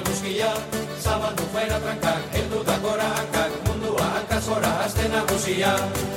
[0.00, 0.50] eguzkia,
[1.00, 5.72] zabaldu fuera trankak, heldu da gora hankak, mundua hankazora azte nagusia.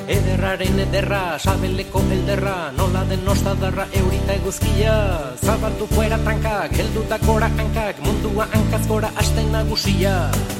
[0.08, 4.96] Ederraren ederra, sabeleko elderra, nola den nostadarra eurita eguzkia.
[5.44, 10.16] Zabaldu fuera trankak, heldu da gora hankak, mundua hankaz gora aste nagusia.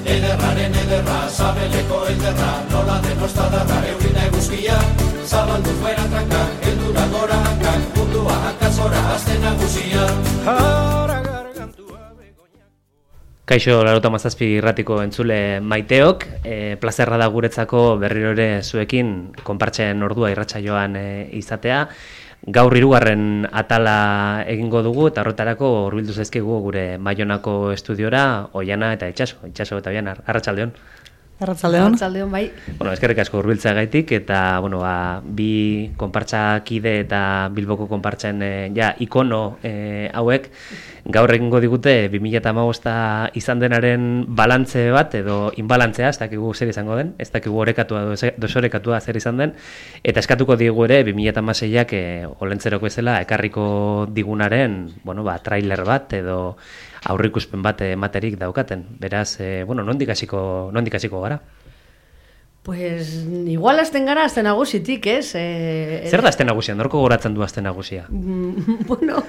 [0.06, 4.82] Ederraren ederra, sabeleko elderra, nola den nostadarra eurita eguzkia,
[5.28, 11.03] zabaldu fuera trankak, heldu da gora hankak, mundua hankazora azte nagusia.
[13.44, 19.10] Kaixo, larota mazazpi irratiko entzule maiteok, e, plazerra da guretzako berriro ere zuekin
[19.44, 21.04] konpartzen ordua irratxa joan e,
[21.36, 21.82] izatea.
[22.56, 23.98] Gaur hirugarren atala
[24.48, 30.16] egingo dugu eta horretarako hurbildu zaizkigu gure Maionako estudiora, Oiana eta Itxaso, Itxaso eta Oiana,
[30.24, 30.72] arratsaldeon.
[31.42, 31.94] Arratsaldeon.
[31.94, 32.44] Arratsaldeon bai.
[32.78, 38.52] Bueno, eskerrik asko hurbiltzea gaitik eta bueno, ba, bi konpartza kide eta Bilboko konpartzen e,
[38.76, 40.46] ja ikono e, hauek
[41.16, 47.12] gaur egingo digute 2015 izan denaren balantze bat edo inbalantzea, ez dakigu zer izango den,
[47.18, 49.58] ez dakigu orekatua edo desorekatua zer izan den
[50.04, 52.06] eta eskatuko digu ere 2016ak e,
[52.46, 56.44] olentzeroko bezala ekarriko digunaren, bueno, ba, trailer bat edo
[57.10, 58.86] aurrikuspen bat ematerik daukaten.
[59.00, 61.42] Beraz, e, bueno, nondik hasiko, nondik hasiko gara?
[62.64, 65.34] Pues igual azten gara azten nagusitik, ez?
[65.36, 66.76] Eh, Zer da azten nagusia?
[66.80, 68.06] Norko goratzen du azten nagusia?
[68.08, 69.20] Mm, bueno,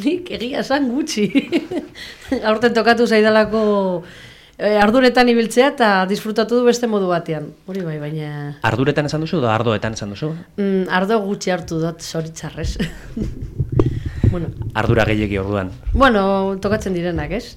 [0.00, 1.26] nik egia esan gutxi.
[2.48, 3.60] Aurten tokatu zaidalako
[4.56, 7.50] eh, arduretan ibiltzea eta disfrutatu du beste modu batean.
[7.68, 8.56] Hori bai, baina...
[8.64, 10.32] Arduretan esan duzu edo ardoetan esan duzu?
[10.56, 12.78] Mm, ardo gutxi hartu dut, zoritzarrez.
[14.32, 14.50] bueno.
[14.74, 15.70] Ardura gehiegi orduan.
[15.92, 17.56] Bueno, tokatzen direnak, ez?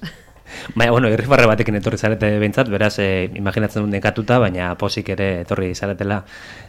[0.74, 5.28] Baina, bueno, irrifarre batekin etorri zarete behintzat, beraz, eh, imaginatzen dut nekatuta, baina posik ere
[5.42, 6.20] etorri zaretela.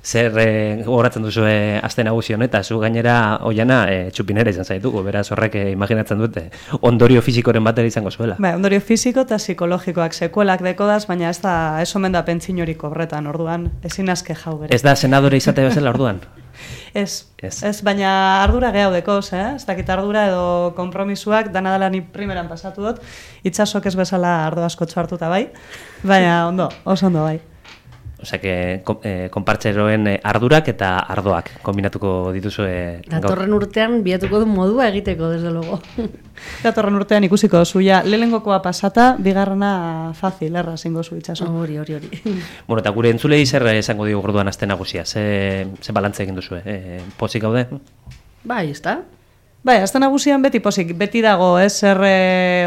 [0.03, 5.03] Zer eh, goratzen duzu eh, azte nagusi honeta, zu gainera oiana eh, txupinera izan zaitugu,
[5.05, 6.47] beraz horrek eh, imaginatzen dute
[6.81, 8.39] ondorio fizikoren batera izango zuela.
[8.39, 13.29] Bai, ondorio fiziko eta psikologikoak sekuelak dekodaz, baina ez da, ez omen da pentsinoriko horretan,
[13.29, 14.73] orduan, ezin aske jau bere.
[14.75, 16.23] Ez da senadore izate bezala orduan?
[16.93, 18.11] Ez, ez, ez, baina
[18.43, 19.55] ardura gehiago dekoz, eh?
[19.55, 20.45] Ez dakit ardura edo
[20.77, 23.03] kompromisuak, dana dela ni primeran pasatu dut,
[23.47, 25.47] itxasok ez bezala ardo asko hartuta bai,
[26.03, 27.39] baina ondo, oso ondo bai.
[28.27, 34.49] Osea, que eh, konpartzeroen eh, ardurak eta ardoak kombinatuko dituzu eh, Datorren urtean biatuko du
[34.51, 35.79] modua egiteko, desde luego.
[36.65, 41.47] Datorren urtean ikusiko zu, ja, lehengokoa pasata, bigarrena fazil, erra zingo zu itxaso.
[41.47, 42.23] Hori, hori, hori.
[42.67, 46.59] bueno, eta gure entzulei zer esango digu gorduan azte nagusia, ze, ze balantze egin duzu,
[46.59, 46.99] eh?
[47.17, 47.69] Pozik gaude?
[48.43, 48.99] Bai, ez da.
[49.67, 51.99] Bai, azte nagusian beti pozik, beti dago ez zer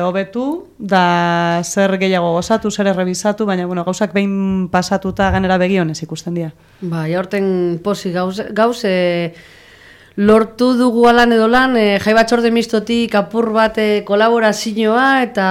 [0.05, 0.43] hobetu,
[0.77, 6.51] da zer gehiago gozatu, zer errebizatu, baina bueno, gauzak behin pasatuta ganera begionez ikusten dira.
[6.83, 9.33] Bai, horten pozik gauz, gauz e,
[10.21, 15.47] lortu dugu alan edo lan, e, jai batxorde mistotik apur bat e, kolaborazioa eta,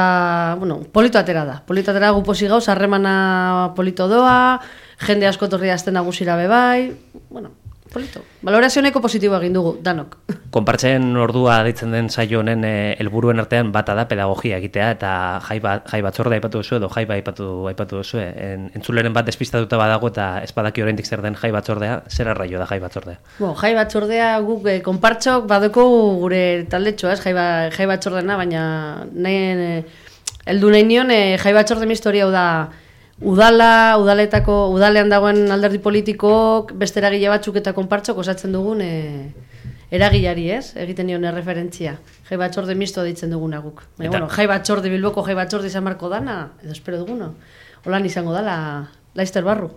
[0.62, 1.64] bueno, polito atera da.
[1.66, 4.60] Polito atera gu pozik gauz, harremana polito doa,
[5.02, 6.92] jende asko torri azten nagusira bebai,
[7.32, 7.56] bueno,
[7.90, 8.22] Polito.
[8.46, 10.16] Valorazioneko positibo egin dugu, danok.
[10.54, 15.12] Konpartzen ordua ditzen den saio honen helburuen artean bata da pedagogia egitea eta
[15.48, 18.20] jai, ba, jai batzorde aipatu duzu edo jai ba aipatu, aipatu duzu.
[18.22, 22.68] En, entzuleren bat despistatuta badago eta espadaki oraindik zer den jai batzordea, zer arraio da
[22.70, 23.18] jai batzordea?
[23.40, 25.88] Bo, jai batzordea guk eh, konpartzok badoko
[26.22, 28.62] gure taldetxo, ez, jai, ba, jai batzordena, baina
[29.14, 29.82] nahi, eh,
[30.54, 32.46] eldu nahi nion, eh, jai batzorde historia da
[33.22, 38.92] udala, udaletako, udalean dagoen alderdi politikok, beste eragile batzuk eta konpartzok osatzen dugun e,
[39.92, 40.76] eragilari, ez?
[40.80, 41.98] Egiten nion referentzia.
[42.30, 43.84] Jai batxorde misto ditzen duguna guk.
[43.98, 47.34] Baina, bueno, jai batxorde bilboko jai batxorde izan marko dana, edo espero duguno.
[47.86, 48.56] Holan izango dala,
[49.16, 49.72] laizter barru.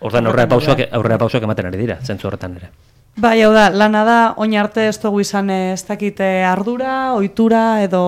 [0.00, 2.70] Ordan aurrera pausoak, aurrera pausoak ematen ari dira, zentzu horretan ere.
[3.18, 7.98] Bai, hau da, lana da, oin arte ez dugu izan ez dakite ardura, ohitura edo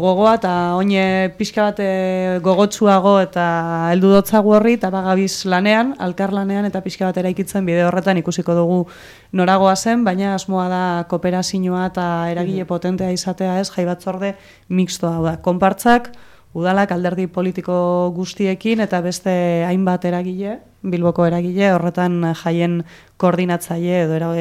[0.00, 0.94] gogoa, eta oin
[1.36, 3.44] pixka bat eh, gogotsuago eta
[3.90, 8.56] heldu dotzagu horri, eta bagabiz lanean, alkar lanean, eta pixka bat eraikitzen bide horretan ikusiko
[8.56, 8.78] dugu
[9.36, 14.32] noragoa zen, baina asmoa da kooperazioa eta eragile potentea izatea ez, jaibatzorde
[14.72, 16.08] mixtoa, hau da, konpartzak,
[16.54, 17.74] udalak alderdi politiko
[18.14, 22.82] guztiekin eta beste hainbat eragile, Bilboko eragile, horretan jaien
[23.18, 24.32] koordinatzaile edo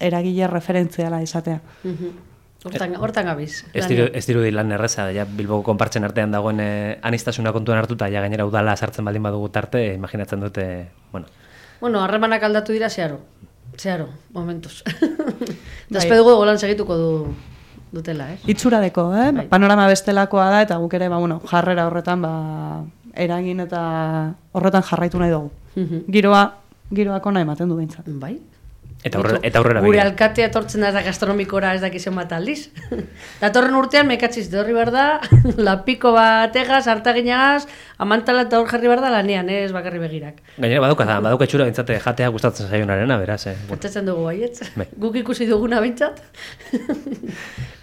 [0.00, 1.60] eragile referentziala izatea.
[1.82, 2.22] Mhm.
[2.66, 3.64] Hortan, hortan gabiz.
[3.78, 8.08] Ez diru, ez diru lan erreza, ja, Bilboko konpartzen artean dagoen eh, anistasuna kontuan hartuta,
[8.10, 11.30] ja gainera udala sartzen baldin badugu tarte, imaginatzen dute, bueno.
[11.80, 13.20] Bueno, harremanak aldatu dira zeharo.
[13.76, 14.82] Zeharo, momentuz.
[15.94, 16.38] Despedugu bai.
[16.40, 17.12] golan segituko du
[17.92, 18.38] dutela, eh?
[18.46, 19.30] Itzuradeko, eh?
[19.32, 19.46] Bai.
[19.48, 22.32] Panorama bestelakoa da eta guk ere, ba, bueno, jarrera horretan ba,
[23.14, 23.82] eragin eta
[24.52, 25.50] horretan jarraitu nahi dugu.
[25.76, 26.04] Mhm.
[26.12, 26.42] Giroa,
[26.92, 28.08] giroako nahi ematen du behintzat.
[28.20, 28.38] Bai.
[29.04, 32.70] Eta aurre- Ditu, eta aurrera Gure alkatea etortzen da gastronomikora ez dakizen bat aldiz.
[33.42, 35.04] Datorren urtean mekatziz dorri behar da,
[35.68, 37.68] lapiko bat egaz, hartaginagaz,
[38.02, 40.40] amantala eta hor jarri behar da lanean, ez bakarri begirak.
[40.58, 43.54] Gainera badauka, badauka itxura bintzate jatea gustatzen zaionarena, beraz, eh?
[43.70, 44.72] Pentsatzen dugu baietz.
[44.74, 44.88] Bai.
[45.06, 46.22] Guk ikusi duguna bintzat.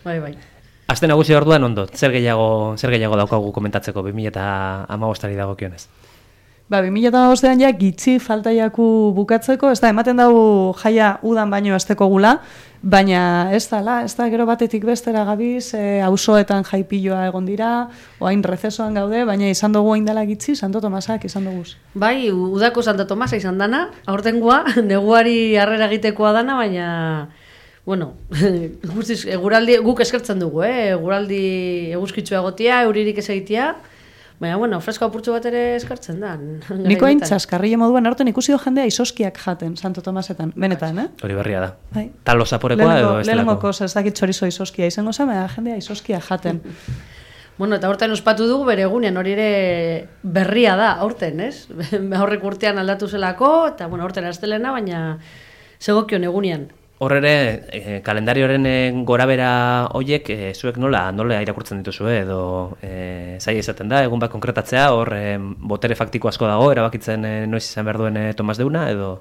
[0.04, 0.34] bai, bai.
[0.92, 5.88] Aste nagusi orduan ondo, zer gehiago, zer gehiago daukagu komentatzeko 2015ari dagokionez.
[6.72, 8.86] Ba, 2008an ja gitxi faltaiaku
[9.18, 12.38] bukatzeko, ez da, ematen dugu jaia udan baino azteko gula,
[12.80, 17.90] baina ez da, ez da, gero batetik bestera gabiz, e, auzoetan jaipiloa egon dira,
[18.24, 21.68] oain recesoan gaude, baina izan dugu hain dela gitxi, Santo Tomasak izan dugu.
[22.00, 26.90] Bai, udako Santo Tomasa izan dana, aurtengoa, neguari harrera egitekoa dana, baina,
[27.86, 28.14] bueno,
[28.96, 30.94] guztiz, eguraldi, guk eskertzen dugu, eh?
[30.96, 31.44] eguraldi
[32.00, 33.74] eguzkitzu egotia, euririk ez egitea,
[34.44, 36.34] baina, bueno, fresko apurtxo bat ere eskertzen da.
[36.38, 41.08] Niko hain txaskarrile moduan aurten ikusi do jendea isoskiak jaten Santo Tomasetan, benetan, eh?
[41.24, 41.72] Hori berria da.
[41.96, 42.10] Bai.
[42.28, 46.22] Talo zaporekoa edo ez Lehenengo koza, ez dakit txorizo isoskia izango zen, baina jendea isoskia
[46.22, 46.62] jaten.
[47.54, 49.50] Bueno, eta aurten ospatu dugu bere egunean, hori ere
[50.26, 51.68] berria da, aurten, ez?
[52.22, 55.04] Aurrek urtean aldatu zelako, eta, bueno, aurten astelena, baina
[55.78, 56.72] segokion egunean.
[57.04, 57.32] Hor ere,
[57.76, 58.76] e, kalendarioaren e,
[59.10, 59.48] gorabera
[59.98, 62.38] hoiek, e, zuek nola, nola irakurtzen dituzue edo
[62.80, 62.92] e,
[63.44, 65.24] zai izaten da, egun bat konkretatzea, hor e,
[65.74, 69.18] botere faktiko asko dago, erabakitzen e, noiz izan behar duen e, Tomas Deuna, edo...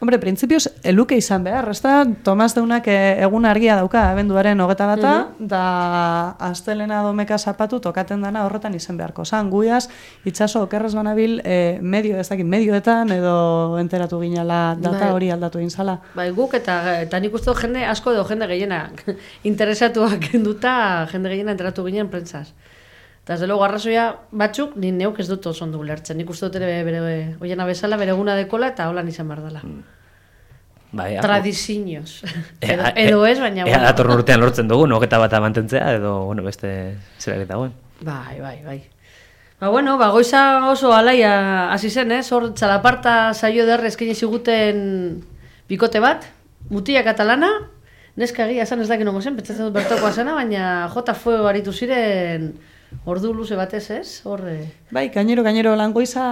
[0.00, 4.86] Hombre, printzipioz, eluke izan behar, ez da, Tomas Deunak eh, egun argia dauka, abenduaren hogeta
[4.88, 5.64] bata, da
[6.46, 9.26] astelena domeka zapatu tokaten dana horretan izan beharko.
[9.28, 9.90] Zan, guiaz,
[10.24, 15.12] itxaso okerrez banabil, eh, medio, ez dakit, medioetan edo enteratu ginala data Bai.
[15.18, 15.98] hori aldatu egin zala.
[16.16, 18.86] Bai, guk eta, eta nik uste dut jende asko edo jende gehiena
[19.52, 20.74] interesatuak duta
[21.12, 22.54] jende gehiena enteratu ginen prentsaz.
[23.30, 24.04] Eta ez luego arrazoia
[24.34, 26.16] batzuk, ni neuk ez dut oso ondo ulertzen.
[26.18, 27.00] Nik uste dut ere bere,
[27.38, 29.60] oiena bezala, bere eguna dekola eta holan izan behar dela.
[30.90, 32.24] Bai, ja, Tradizioz.
[32.60, 33.62] Ea- edo, edo ez, baina...
[33.70, 36.72] Ea datorren urtean lortzen dugu, nogeta bat mantentzea, edo, bueno, beste
[37.22, 37.70] zera dagoen.
[38.00, 38.80] Bai, bai, bai.
[39.60, 42.24] Ba, bueno, ba, goiza oso alaia hasi zen, ez?
[42.32, 45.22] Hor txalaparta saio derre eskaini ziguten
[45.70, 46.26] bikote bat,
[46.66, 47.52] mutia katalana,
[48.18, 51.70] neska egia esan ez dakit nongo zen, pentsatzen dut bertokoa zena, baina jota fuego aritu
[51.70, 52.50] ziren
[53.04, 54.20] ordu luze batez, ez?
[54.24, 56.24] Hor, eh, Bai, gainero, gainero, langoiza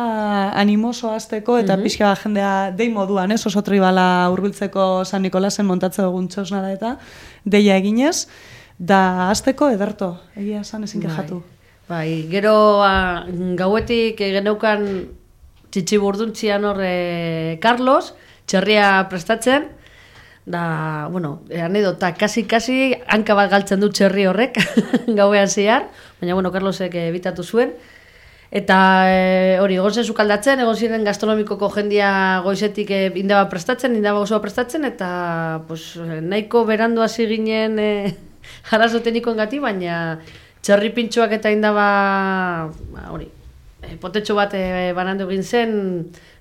[0.59, 3.45] animoso azteko eta pixka bat jendea dei moduan, ez?
[3.47, 6.97] Oso tribala hurbiltzeko San Nikolasen montatze dugun txosnara eta
[7.45, 8.27] deia eginez,
[8.79, 11.43] da azteko ederto, egia esan ezin kejatu.
[11.89, 13.25] Bai, gero a,
[13.57, 14.85] gauetik eh, geneukan
[15.73, 18.13] txitxiburduntzian hor eh, Carlos,
[18.49, 19.71] txerria prestatzen,
[20.49, 24.59] da, bueno, eh, anedota, kasi-kasi hanka bat galtzen du txerri horrek,
[25.21, 25.89] gauean zehar,
[26.21, 27.77] baina, bueno, Carlosek eh, bitatu zuen,
[28.49, 28.77] Eta
[29.13, 34.41] e, hori, egon zen sukaldatzen, egon ziren gastronomikoko jendia goizetik e, indaba prestatzen, indaba osoa
[34.41, 35.09] prestatzen, eta
[35.69, 38.15] pues, eh, nahiko berandu hasi ginen e,
[39.05, 40.21] teknikoen gati, baina
[40.65, 43.29] txerri pintxoak eta indaba, ba, hori,
[44.01, 45.77] potetxo bat e, banandu egin zen,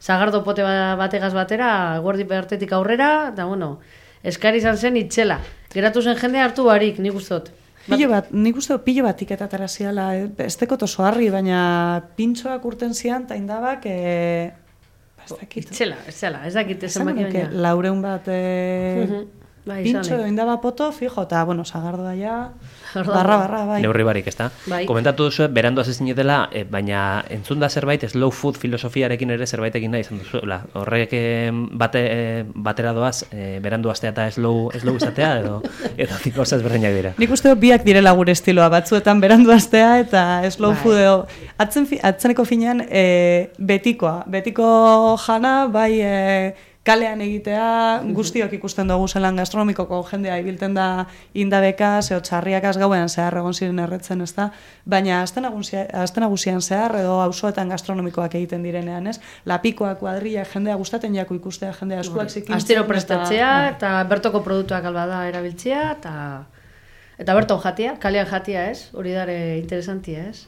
[0.01, 3.79] zagardo pote ba- bategaz batera, guardi bertetik aurrera, eta bueno,
[4.23, 5.39] eskari izan zen itxela.
[5.73, 7.51] Geratu zen jende hartu barik, nik ustot.
[7.88, 12.65] Pilo bat, nik uste pilo bat iketatara ziala, eh, ez tekot oso harri, baina pintxoak
[12.65, 14.51] urten zian, eta indabak, e,
[15.23, 17.61] ez dakit, Itxela, itxela, ez dakit esan zenbaki nuke, baina.
[17.61, 19.46] laureun bat e, Mhm.
[19.67, 22.36] Bai, pintxo indaba poto, fijo, eta, bueno, sagardoa ja,
[22.93, 23.81] barra, barra, bai.
[23.83, 24.47] Neurri barik, ezta?
[24.71, 24.86] Bai.
[24.88, 29.75] Komentatu duzu, berandu hasi dela, e, baina entzun da zerbait, slow food filosofiarekin ere zerbait
[29.75, 30.62] egin nahi izan duzuela.
[30.74, 35.59] Horrek eh, bate, eh, batera doaz, e, berandu astea eta slow, slow izatea, edo,
[35.97, 37.13] edo gauzaz berdinak dira.
[37.19, 40.81] Nik uste biak direla gure estiloa, batzuetan berandu astea eta slow Bai.
[40.83, 41.19] food edo.
[41.59, 44.21] Atzen, atzeneko finean e, betikoa.
[44.31, 44.71] Betiko
[45.27, 46.15] jana, bai e,
[46.88, 47.67] kalean egitea,
[48.15, 50.86] guztiok ikusten dugu zelan gastronomikoko jendea ibilten da
[51.36, 54.50] indabeka, zeo txarriakaz gauean zehar egon ziren erretzen, ez da?
[54.86, 59.20] Baina azten nagusia- azte nagusian zehar edo auzoetan gastronomikoak egiten direnean, ez?
[59.46, 62.56] Lapikoak, kuadrilla, jendea gustaten jako ikustea, jendea eskuak zikintzen.
[62.56, 63.72] Astiro eta- prestatzea, bai.
[63.75, 66.13] eta bertoko produktuak alba da erabiltzea, eta
[67.17, 70.48] eta berton jatia, kalean jatia ez, hori dare interesantia ez,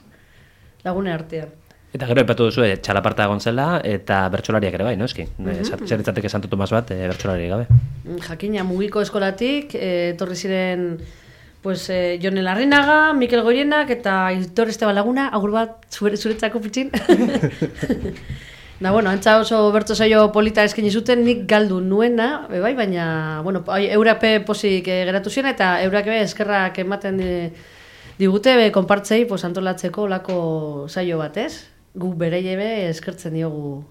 [0.86, 1.50] lagune artean.
[1.94, 5.26] Eta gero epatu duzu, e, txalaparta egon zela, eta bertsolariak ere bai, noski?
[5.38, 5.48] Mm.
[5.48, 5.88] -hmm.
[5.88, 7.66] Zer litzateke Santo Tomas bat, e, bertsolari gabe.
[8.04, 11.00] Mm, Jakina mugiko eskolatik, e, etorri ziren
[11.62, 16.92] pues, e, Jon Larrinaga, Mikel Goienak eta Aitor Esteban Laguna, agur bat zure, zuretzako pitxin.
[18.80, 23.60] Da, bueno, antza oso bertso saio polita eskaini zuten, nik galdu nuena, bai, baina, bueno,
[23.76, 27.34] eurape posik eh, geratu ziren, eta eurak be eskerrak ematen di,
[28.22, 30.40] digute, be, konpartzei, pues, antolatzeko lako
[30.88, 31.68] saio bat, ez?
[31.94, 33.84] Guk bere be eskertzen diogu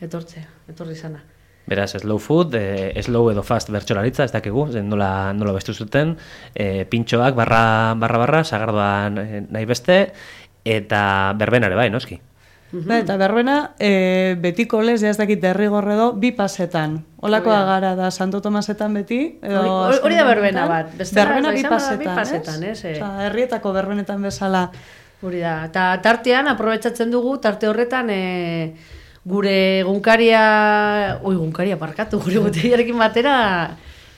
[0.00, 1.22] etortzea, etorri zana.
[1.66, 6.16] Beraz, slow food, e, slow edo fast bertxolaritza, ez dakigu, zen nola, nola bestu zuten,
[6.52, 10.12] e, pintxoak barra, barra, barra, sagardoan e, nahi beste,
[10.64, 12.20] eta berbenare bai, noski.
[12.74, 16.98] Ba, eta berbena, e, betiko lez, ja ez dakit derrigorre do, bi pasetan.
[17.22, 19.38] Olakoa gara da Santo Tomasetan beti.
[19.40, 19.62] edo
[20.02, 20.90] Hori- da berbena bat.
[20.98, 22.96] Bestela, Berbena ba, bi pasetan, bi pasetan, ez, eh?
[22.96, 24.70] Osea, herrietako berbenetan bezala.
[25.24, 28.74] Hori da, eta tartean, aprobetsatzen dugu, tarte horretan, e,
[29.24, 30.40] gure egunkaria,
[31.22, 33.36] oi, egunkaria parkatu, gure botegiarekin batera,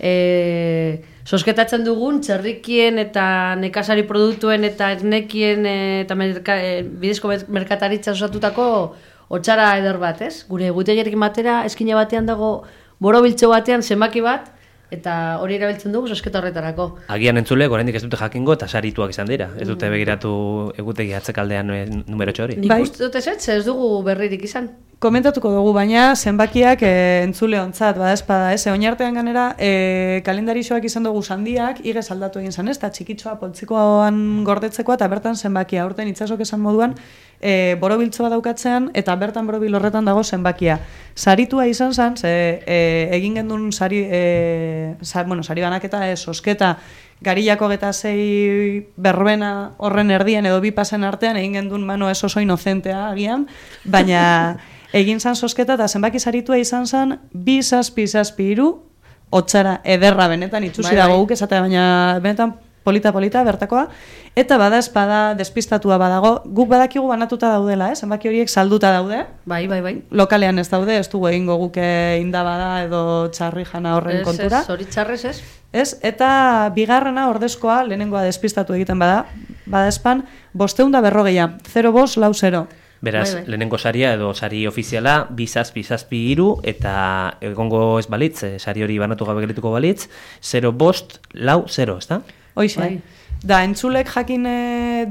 [0.02, 7.46] e, sosketatzen dugun, txerrikien eta nekasari produktuen eta esnekien e, eta merka, e, bidezko mer-
[7.60, 8.66] merkataritza osatutako
[9.30, 10.42] otxara eder bat, ez?
[10.50, 12.50] Gure egutegiarekin batera, eskina batean dago,
[12.98, 14.50] borobiltxo batean zenbaki bat,
[14.90, 16.88] eta hori erabiltzen dugu sosketa horretarako.
[17.12, 19.50] Agian entzule, oraindik ez dute jakingo eta sarituak izan dira.
[19.59, 20.33] Ez dute begiratu
[20.78, 21.73] egutegi atzekaldean
[22.07, 22.61] numero hori.
[22.66, 22.83] Bai.
[22.83, 24.71] uste dut ez, ez dugu berririk izan.
[24.97, 26.90] Komentatuko dugu, baina zenbakiak e,
[27.26, 28.62] entzule ontzat, bada espada, ez?
[28.73, 32.78] Oin artean ganera, e, kalendarixoak izan dugu sandiak, igez aldatu egin zan, ez?
[32.78, 36.97] Eta txikitxoa poltzikoan gordetzekoa, eta bertan zenbakia, aurten itzasok esan moduan,
[37.40, 40.81] e, borobiltzo bat daukatzean, eta bertan borobil horretan dago zenbakia.
[41.14, 46.76] Saritua izan zan, ze e, egin gendun sari, e, sa, bueno, sari banaketa, ez, sosketa,
[47.21, 52.43] Garillako geta zei berbena horren erdian edo bi pasen artean egin gendun mano ez oso
[52.45, 53.47] inozentea agian,
[53.85, 54.59] baina
[55.00, 58.69] egin zan sosketa eta zenbaki saritua izan zan bi zazpi zazpi iru
[59.31, 61.21] otxara ederra benetan itxusi Bai, dago bai.
[61.25, 61.87] guk esatea, baina
[62.23, 62.55] benetan
[62.87, 63.88] polita-polita bertakoa,
[64.38, 67.97] eta bada espada despistatua badago, guk badakigu banatuta daudela, eh?
[67.99, 69.95] zenbaki horiek salduta daude, Bai, bai, bai.
[70.11, 71.87] lokalean ez daude, ez dugu egingo guke
[72.23, 73.02] indabada edo
[73.35, 74.62] txarri jana horren Ez, kontura.
[74.62, 75.37] Ez, hori txarrez, ez?
[75.76, 79.25] Ez, eta bigarrena ordezkoa, lehenengoa despistatu egiten bada,
[79.66, 80.23] bada espan,
[80.55, 82.66] bosteunda berrogeia, 0 bos, lau 0.
[83.05, 83.50] Beraz, Bai, bai.
[83.52, 86.95] lehenengo saria edo sari ofiziala, bizazpi, zazpi iru, eta
[87.45, 90.07] egongo ez balitz, eh, sari hori banatu gabe gerituko balitz,
[90.40, 92.23] 0 bost, lau, 0, ezta?
[92.56, 92.80] Hoize.
[92.80, 93.00] Bai.
[93.46, 94.58] Da, entzulek jakin e,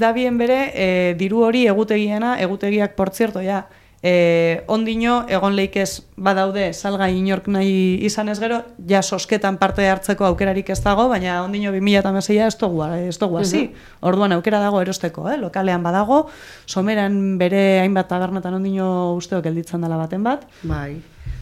[0.01, 0.87] dabien bere, e,
[1.19, 3.67] diru hori egutegiena, egutegiak portzierto, ja,
[4.05, 8.59] e, ondino, egon leikez badaude, salga inork nahi izan ez gero,
[8.89, 13.63] ja sosketan parte hartzeko aukerarik ez dago, baina ondino 2006a ez dugu, ez dugu hasi.
[14.05, 15.39] Orduan aukera dago erosteko, eh?
[15.41, 16.25] lokalean badago,
[16.65, 20.95] someran bere hainbat tabernetan ondino usteok gelditzen dela baten bat, Bai.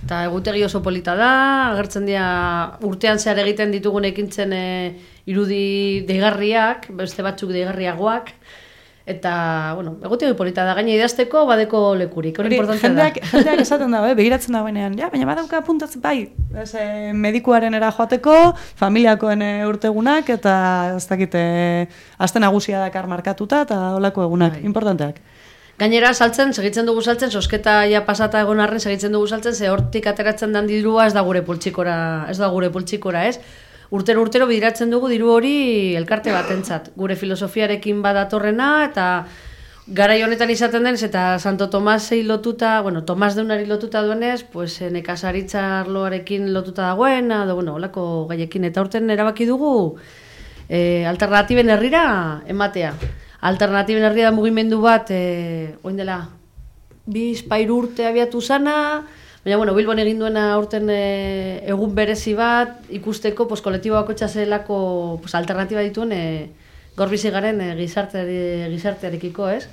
[0.03, 1.31] Eta egutegi oso polita da,
[1.71, 2.27] agertzen dira
[2.83, 4.63] urtean zehar egiten ditugun ekintzen e,
[5.29, 8.33] irudi deigarriak, beste batzuk deigarriagoak,
[9.05, 13.31] eta, bueno, egutegi polita da, gaina idazteko badeko lekurik, hori Hori, importante jendeak, da.
[13.33, 16.29] jendeak esaten da, eh, begiratzen dagoenean, ja, baina badauka apuntatzen bai,
[16.61, 18.35] ez, eh, medikuaren era joateko,
[18.79, 20.55] familiakoen eh, urtegunak, eta
[20.95, 21.43] ez dakite,
[22.17, 24.67] aste nagusia dakar markatuta, eta olako egunak, Bai.
[24.71, 25.19] importanteak.
[25.79, 30.07] Gainera, saltzen, segitzen dugu saltzen, sosketa ja pasata egon arren segitzen dugu saltzen, ze hortik
[30.07, 31.95] ateratzen dan dirua ez da gure pultsikora,
[32.29, 33.39] ez da gure pultsikora, ez?
[33.91, 36.91] Urtero urtero bidiratzen dugu diru hori elkarte batentzat.
[36.95, 39.07] Gure filosofiarekin badatorrena eta
[39.87, 44.89] garai honetan izaten denez eta Santo Tomasei lotuta, bueno, Tomas deunari lotuta duenez, pues eh,
[44.89, 49.97] nekazaritza arloarekin lotuta dagoen, edo bueno, holako gaiekin eta urten erabaki dugu
[50.69, 52.93] e, alternatiben herrira ematea.
[53.41, 56.29] Alternatiben herria da mugimendu bat, e, oin dela,
[57.05, 57.33] bi
[57.69, 59.03] urte abiatu zana,
[59.43, 65.19] baina bueno, Bilbon egin duena aurten e, egun berezi bat, ikusteko, pues, kolektibo bako zelako
[65.21, 66.49] pues, alternatiba dituen e,
[66.95, 69.67] gaur bizi garen e, gizarteari, gizartearekiko, ez?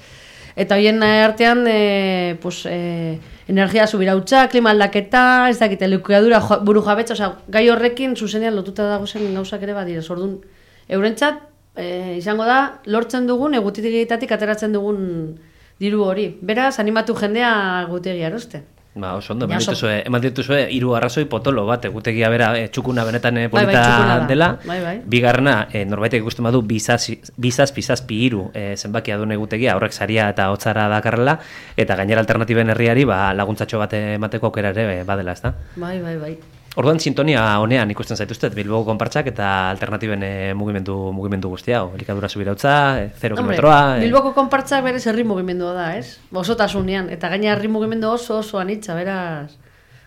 [0.56, 7.14] Eta hoien artean, e, pues, e, energia subirautza, klima aldaketa, ez dakite, lekuadura buru jabetza,
[7.14, 10.02] osea, gai horrekin zuzenean lotuta dago zen gauzak ere badira.
[10.10, 10.40] Orduan,
[10.88, 11.46] eurentzat,
[11.76, 15.38] e, izango da, lortzen dugun, egutegietatik ateratzen dugun
[15.78, 16.26] diru hori.
[16.42, 17.54] Beraz, animatu jendea
[17.86, 18.64] egutegia eroste.
[18.92, 22.48] Ba, oso ondo, Ja, eman oso- dituzue, eman dituzue hiru arrazoi potolo bat, egutegia bera
[22.58, 24.26] e, txukuna benetan e, Bai, bai, polita txukuna da.
[24.26, 24.48] dela.
[24.66, 24.94] Bai, bai.
[25.06, 27.06] Bigarrena, e, norbaitek ikusten badu bizaz,
[27.38, 31.38] bizaz, bizazpi hiru e, zenbakia duen egutegia, horrek saria eta hotzara dakarrela,
[31.76, 35.54] eta gainera alternatiben herriari ba, laguntzatxo bat emateko aukera ere badela, ezta?
[35.76, 36.34] Bai, bai, bai.
[36.78, 42.30] Orduan sintonia honean ikusten zaituztet Bilboko konpartsak eta alternatiben e, mugimendu mugimendu guztia, hau, elikadura
[42.30, 46.20] subirautza, e, zero Hombre, kilometroa, e, Bilboko konpartzak berez herri mugimendua da, ez?
[46.30, 49.56] Osotasunean, eta gaina herri mugimendu oso oso anitza, beraz,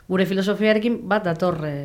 [0.07, 1.75] gure filosofiarekin bat dator e,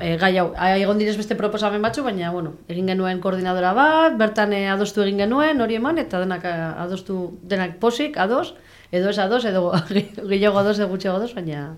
[0.00, 0.48] e, gai hau.
[0.74, 5.22] Egon direz beste proposamen batzu, baina, bueno, egin genuen koordinadora bat, bertan e, adostu egin
[5.22, 8.56] genuen, hori eman, eta denak adostu, denak posik, ados,
[8.90, 9.68] edo ez ados, edo
[10.34, 11.76] gehiago ados, edo gutxiago ados, baina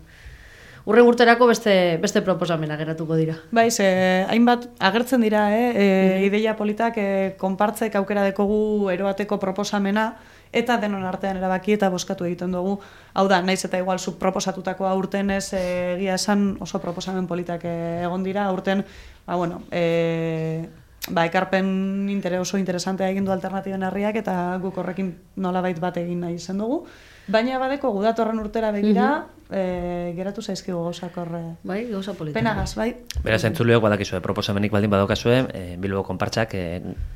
[0.86, 3.34] urren urterako beste, beste proposamena geratuko dira.
[3.50, 3.88] Bai, ze,
[4.30, 5.72] hainbat agertzen dira, eh?
[5.74, 5.86] e,
[6.26, 10.12] ideia politak e, konpartzek aukera dekogu eroateko proposamena,
[10.56, 12.78] eta denon artean erabaki eta boskatu egiten dugu.
[13.14, 17.66] Hau da, naiz eta igual zuk proposatutako aurten ez eh, egia esan oso proposamen politak
[17.66, 18.84] eh, egon dira, aurten,
[19.26, 20.68] ba, bueno, e,
[21.08, 26.24] ba, ekarpen intere, oso interesantea egin du alternatiben herriak eta guk horrekin nolabait bat egin
[26.24, 26.84] nahi izan dugu.
[27.26, 31.40] Baina badeko gudatorren urtera begira, e, geratu zaizkigu gauzak horre.
[31.66, 32.38] Bai, gauza politika.
[32.38, 32.92] Penagaz, bai.
[33.24, 36.64] Beraz, entzuleo badakizue, proposamenik baldin badokazue, e, Bilbo konpartxak e,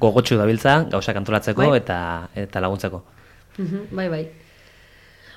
[0.02, 1.78] gogotxu dabiltza, gauzak antolatzeko Bai.
[1.78, 3.04] eta eta laguntzeko.
[3.58, 4.24] Mhm, Bai, bai.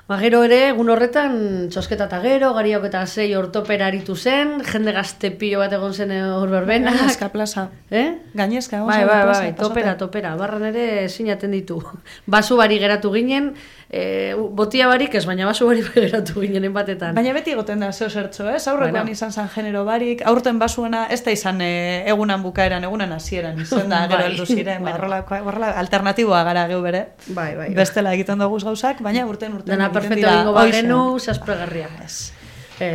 [0.04, 1.36] Ba, gero ere, egun horretan,
[1.72, 6.12] txosketa eta gero, gariok eta zei ortopera aritu zen, jende gazte pilo bat egon zen
[6.12, 6.98] hor berbenak.
[7.00, 7.70] Gainezka plaza.
[7.90, 8.10] Eh?
[8.36, 9.54] Gainezka, egon Bai, bai, bai, pasate.
[9.62, 10.36] topera, topera.
[10.36, 11.80] Barran ere sinaten ditu.
[12.28, 13.54] Basu bari geratu ginen,
[13.94, 17.14] e, botia barik ez, baina basu bari bai geratu ginen batetan.
[17.16, 18.64] Baina beti egoten da zeo zertxo, ez?
[18.68, 19.12] Aurrekoan Bueno.
[19.14, 21.70] izan zan genero barik, aurten basuena ez da izan e,
[22.10, 24.32] egunan bukaeran, egunan hasieran izan da, gero Bai.
[24.32, 27.06] heldu ziren, ba, horrela, alternatiboa gara geu bere.
[27.28, 27.70] Bai, bai.
[27.78, 30.72] Bestela egiten dugu gauzak, baina urten urten Dena perfecto egingo hoxe.
[30.74, 31.90] bagenu, saspregarria.
[32.06, 32.34] Ez,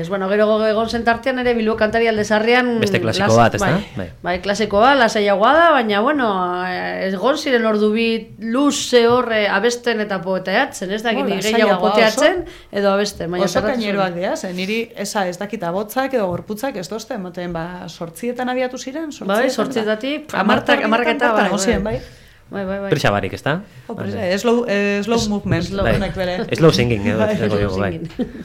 [0.09, 2.81] bueno, gero egon zen tartean ere Bilbo kantari aldezarrian...
[2.81, 3.71] Beste klasiko bat, ezta?
[3.71, 4.07] Bai, Bai.
[4.23, 4.35] bai.
[4.43, 6.29] klasikoa, lasaiagoa da, baina, bueno,
[6.67, 8.09] eh, egon ziren ordu bi
[8.41, 13.31] luze horre abesten eta poeteatzen, ez da, Bo, gini gehiago poteatzen, edo abesten.
[13.31, 17.53] Baina Oso kaineroak dira, ze niri eza ez dakita botzak edo gorputzak ez dozte, emoten,
[17.53, 19.35] ba, sortzietan abiatu ziren, sortzietan.
[19.37, 21.67] Bai, sortzietatik, ba, hamartak- hamarketa, bai, bai.
[21.67, 21.83] bai.
[21.83, 22.01] bai.
[22.49, 22.89] Bai, bai, bai.
[22.89, 23.59] Prisa barik, ezta?
[23.89, 25.85] Oh, presa, eh, slow, eh, slow movement, slow.
[25.85, 25.99] Bai.
[26.17, 26.47] bere.
[26.57, 27.35] Slow singing, edo, Bai.
[27.35, 27.91] esango diogu, bai.
[27.93, 28.45] Singing.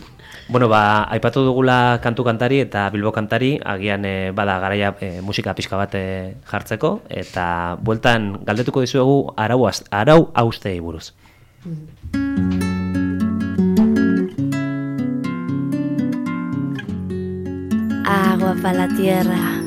[0.53, 5.55] Bueno, ba, aipatu dugula kantu kantari eta Bilbo kantari, agian e, bada garaia e, musika
[5.57, 7.48] pixka bat e, jartzeko, eta
[7.81, 11.10] bueltan galdetuko dizuegu arau, arau haustei buruz.
[18.05, 19.62] agua para la tierra.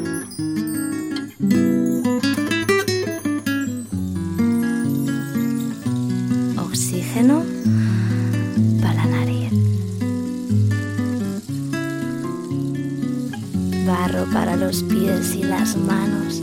[14.37, 16.43] Para los pies y las manos.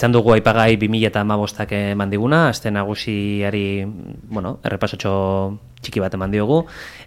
[0.00, 3.84] Izan dugu aipagai 2008ak eman diguna, azte nagusiari,
[4.32, 5.10] bueno, errepasotxo
[5.84, 6.62] txiki bat eman diogu,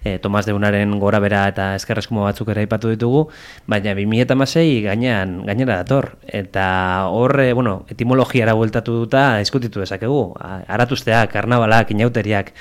[0.06, 3.24] e, Tomas Deunaren gora bera eta eskerreskumo batzuk ere aipatu ditugu,
[3.66, 10.22] baina 2006 gainean, gainera dator, eta hor, e, bueno, etimologiara bueltatu duta diskutitu dezakegu,
[10.70, 12.54] aratuzteak, karnabalak, inauteriak,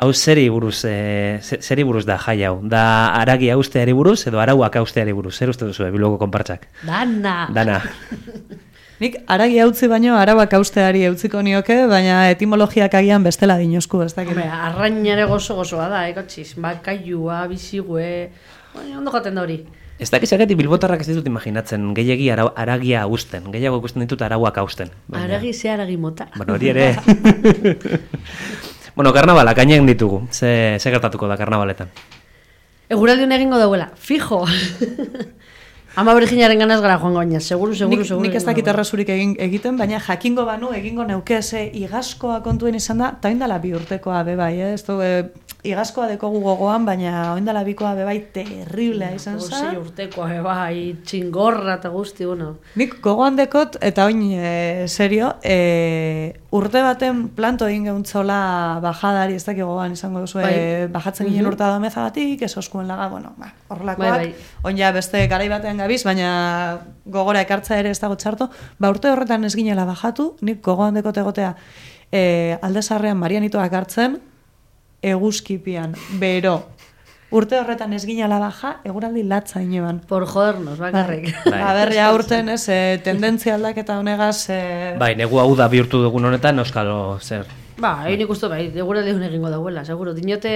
[0.00, 2.86] hau zeri buruz, e, ze- zeri buruz da jai hau, da
[3.20, 6.70] aragi austeari buruz edo arauak austeari buruz, zer uste duzu, bilboko konpartxak?
[6.88, 7.42] Dana!
[7.52, 7.82] Dana.
[9.02, 14.30] Nik aragi hautzi baino arabak austeari eutziko nioke, baina etimologiak agian bestela dinosku, ez dakit.
[14.36, 16.52] Hombre, arrainare gozo gozoa da, ekotxiz.
[16.62, 18.30] Bakailua, bizigue...
[18.74, 19.58] Baina, ondo jaten da hori.
[19.98, 24.56] Ez dakiz agatik bilbotarrak ez ditut imaginatzen, gehiagi arau, aragia hausten, gehiago ikusten ditut arauak
[24.62, 24.90] hausten.
[25.10, 26.26] Baina- Aragi ze aragi mota.
[26.36, 26.88] Bueno, hori ere...
[28.96, 31.90] bueno, karnabalak gainean ditugu, ze, ze gertatuko da karnabaletan.
[32.94, 34.44] Eguraldi hona egingo dauela, fijo!
[35.96, 38.26] Ama Virginiaren ganaz gara joango baina, seguru, seguru, nik, seguru.
[38.26, 38.74] nik ez dakit duela.
[38.80, 43.58] errezurik egin, egiten, baina jakingo banu egingo neuke ze igazkoa kontuen izan da, eta oindala
[43.62, 44.72] bi urtekoa bebai, eh?
[44.74, 45.30] ez du, e,
[45.64, 49.76] igazkoa dekogu gogoan, baina oindala bikoa bebai terriblea izan Sei zen.
[49.78, 52.56] urtekoa, e, bai, txingorra eta guzti, bueno.
[52.74, 59.44] Nik gogoan dekot, eta oin, e, serio, e, urte baten planto egin geuntzola bajadari, ez
[59.46, 60.52] dakik gogoan izango duzu, Bai.
[60.52, 64.34] e, bajatzen ginen urta da mezagatik, ez oskuen laga, bueno, ba, horrelakoak, Bai, bai.
[64.64, 66.28] oin ja beste garai batean gabiz, baina
[67.04, 71.20] gogora ekartza ere ez dago txarto, ba urte horretan ez ginela bajatu, nik gogoan dekot
[71.20, 71.54] egotea,
[72.10, 74.18] e, aldezarrean marianitoak hartzen,
[75.04, 76.56] eguzkipian, bero,
[77.34, 80.00] urte horretan ez ginela baja, eguraldi latza ineban.
[80.08, 81.28] Por jodernos, bakarrik.
[81.44, 81.58] Bai.
[81.60, 84.62] Ba, berria aurten, ez, e, tendentzia aldaketa honegaz, e,
[85.00, 87.50] Bai, negu hau da bihurtu dugun honetan, euskalo zer.
[87.74, 90.14] Ba, hain ikustu bai, eguraldi hona egingo dauela, seguro.
[90.14, 90.52] Dinote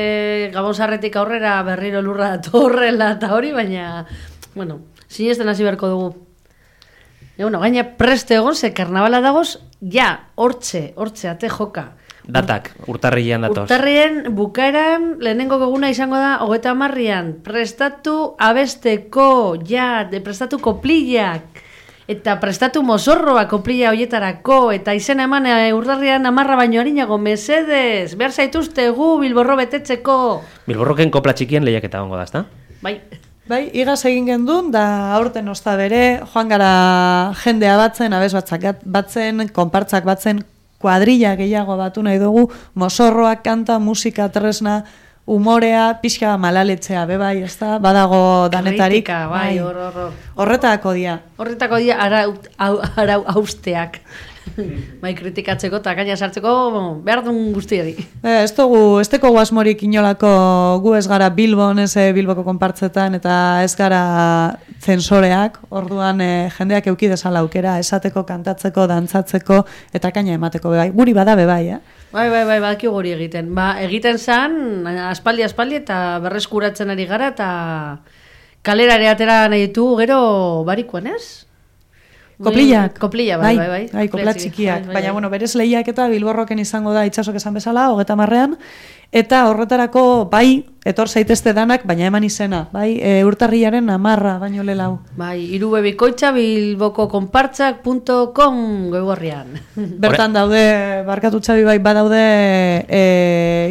[0.54, 4.06] gabon sarretik aurrera berriro lurra datorrela eta hori, baina,
[4.54, 6.08] bueno, sinesten hasi beharko dugu.
[7.36, 11.92] E, bueno, gaina preste egon, ze karnabala dagoz, ja, hortxe, hortxe, ate joka.
[12.28, 13.62] Datak, urtarrilean datoz.
[13.64, 17.38] Urtarrien bukaeran lehenengo eguna izango da hogeta marrian.
[17.44, 21.62] Prestatu abesteko, ja, de prestatu koplillak.
[22.08, 24.58] Eta prestatu mozorroa koplilla hoietarako.
[24.76, 28.12] Eta izena eman eh, urtarrian amarra baino harinago, mesedez.
[28.16, 30.18] Behar zaituzte gu bilborro betetzeko.
[30.68, 32.44] Bilborroken kopla txikien lehiaketa gongo da, ezta?
[32.84, 32.98] Bai,
[33.48, 34.84] Bai, igaz egin gendun, da
[35.16, 36.72] aurten osta bere, joan gara
[37.40, 40.42] jendea batzen, abez batzak batzen, konpartzak batzen,
[40.82, 44.82] kuadrilla gehiago batu nahi dugu, mosorroak, kanta, musika, tresna,
[45.24, 48.20] umorea, pixka malaletzea, bebai, ez da, badago
[48.52, 49.06] danetarik.
[49.06, 50.12] kritika, bai, hor, hor, hor.
[50.44, 51.16] Horretako dia.
[51.40, 54.02] Horretako dira arau, au, arau austeak.
[55.02, 56.52] bai, kritikatzeko eta gaina sartzeko
[57.04, 57.94] behar duen guztiari.
[58.22, 60.30] Eh, ez dugu, ez teko guasmorik inolako
[60.84, 64.02] gu ez gara Bilbon, ez eh, Bilboko konpartzetan, eta ez gara
[64.82, 69.62] zensoreak, orduan eh, jendeak euki dezala aukera, esateko, kantatzeko, dantzatzeko,
[69.94, 70.90] eta kaina emateko bebai.
[70.94, 71.80] Guri bada bebai, eh?
[72.12, 73.52] Bai, bai, bai, badaki hori egiten.
[73.56, 77.50] Ba, egiten zan, aspaldi, aspaldi, eta berreskuratzen ari gara, eta
[78.64, 80.22] kalera ere atera nahi ditugu gero
[80.66, 81.47] barikoan, ez?
[82.38, 82.98] Koplillak.
[83.02, 83.82] Koplilla, bai, bai, bai.
[83.92, 84.84] Bai, kopla txiki, txikiak.
[84.84, 85.12] bai, bai, Baina, bai.
[85.16, 88.54] bueno, berez lehiak eta bilborroken izango da itxasok esan bezala, hogeta marrean,
[89.10, 94.98] eta horretarako, bai, etor zaitezte danak, baina eman izena, bai, e, urtarriaren amarra, baino lelau.
[95.16, 99.46] Bai, irubebikoitza bilbokokonpartzak.com goigorrian.
[100.04, 102.24] Bertan daude, barkatu txabi bai, badaude
[102.84, 103.02] e,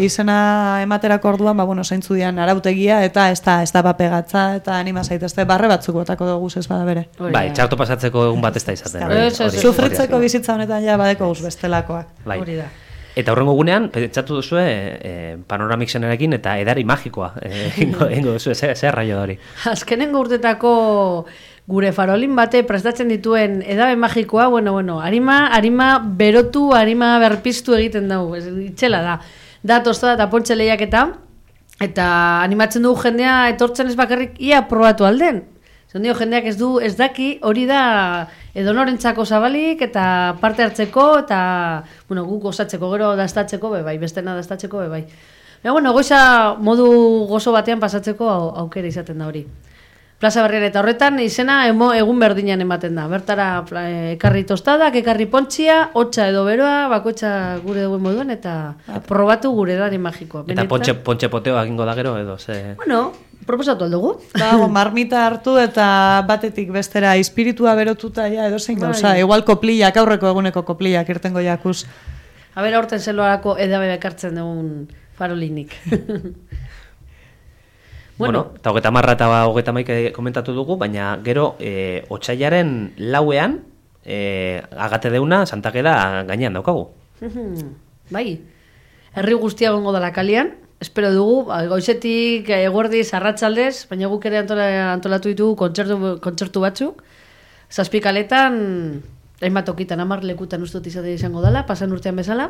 [0.05, 0.37] izena
[0.85, 5.03] ematerako orduan, ba, bueno, zeintzu dian arautegia, eta ez da, ez da bapegatza, eta anima
[5.03, 7.07] zaitezte, barre batzuk botako dugu ez bada bere.
[7.21, 9.01] Bai, txarto pasatzeko egun bat ez da izaten.
[9.61, 12.07] Sufritzeko bizitza honetan ja badeko guz bestelakoak.
[12.25, 12.39] Bai.
[12.41, 12.67] Hori da.
[13.17, 15.11] Eta horrengo gunean, pentsatu duzue e,
[15.49, 17.33] panoramik zenerekin eta edari magikoa.
[17.47, 19.37] E, ingo, ingo duzue, zer, zer raio hori.
[19.71, 20.71] Azkenengo urtetako
[21.67, 28.11] gure farolin bate prestatzen dituen edabe magikoa, bueno, bueno, harima, harima berotu, harima berpiztu egiten
[28.11, 29.17] dugu, itxela da.
[29.63, 31.07] Da tostada eta pontxe lehiaketa,
[31.83, 32.07] eta
[32.43, 35.43] animatzen dugu jendea etortzen ez bakarrik ia probatu alden.
[35.97, 41.39] Zer dio, jendeak ez du, ez daki, hori da edonorentzako zabalik eta parte hartzeko eta,
[42.07, 44.99] bueno, guk osatzeko gero dastatzeko be bai, bestena dastatzeko be bai.
[45.63, 46.85] Baina, bueno, goiza modu
[47.31, 49.41] gozo batean pasatzeko au- aukera izaten da hori.
[50.17, 53.03] Plaza berrian eta horretan izena emo, egun berdinan ematen da.
[53.07, 58.73] Bertara pla- eh, ekarri tostadak, ekarri pontxia, hotxa edo beroa, bakoitza gure duen moduan eta
[59.05, 60.41] probatu gure dani magikoa.
[60.49, 62.73] Eta pontxe, pontxe poteo egingo da gero edo, ze...
[62.81, 63.11] Bueno,
[63.45, 64.15] proposatu aldugu.
[64.33, 68.89] Dago, marmita hartu eta batetik bestera espiritua berotuta ja edo zein Bai.
[68.89, 69.13] gauza.
[69.21, 71.85] Igual koplillak, aurreko eguneko koplillak irtengo jakuz.
[72.57, 75.77] A ber, aurten zeloarako edabe bekartzen dugun farolinik.
[78.17, 83.59] Bueno, eta hogeta marra eta hogeta maik komentatu dugu, baina gero e, otxailaren lauean,
[84.05, 86.87] e, agate deuna, santakeda gainean daukagu.
[88.15, 88.39] Bai,
[89.13, 94.67] herri guztia gongo dela kalian, espero dugu, ba, goizetik eguerdi zarratzaldez, baina guk ere antola,
[94.95, 97.03] antolatu ditugu kontzertu, kontzertu batzuk,
[97.69, 98.57] zazpikaletan,
[99.41, 102.49] hainbat tokitan, amar lekutan ustut izate izango dela, pasan urtean bezala,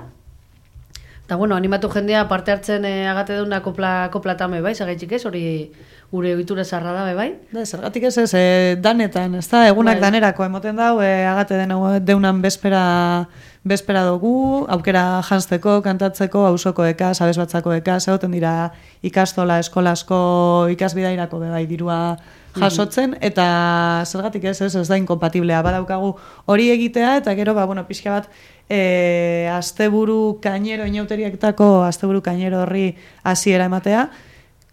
[1.27, 5.73] Eta, bueno, animatu jendea parte hartzen e, agate duna kopla, kopla bai, zagaitxik ez, hori
[6.09, 7.33] gure ohitura zarra da, bai.
[7.51, 10.03] Da, zergatik ez ez, e, danetan, ez da, egunak Bai.
[10.03, 11.73] danerako, emoten dau, e, agate den,
[12.05, 13.27] deunan bespera,
[13.65, 18.71] bespera dugu, aukera jantzeko, kantatzeko, hausoko eka, sabes batzako eka, egoten dira
[19.03, 22.15] ikastola, eskolasko, ikasbidairako bebai dirua
[22.57, 26.15] jasotzen, eta zergatik ez, ez, ez da inkompatiblea, badaukagu
[26.47, 28.31] hori egitea, eta gero, ba, bueno, pixka bat,
[28.69, 32.91] e, asteburu kainero, inauteriaktako asteburu kainero horri
[33.23, 34.07] hasiera ematea,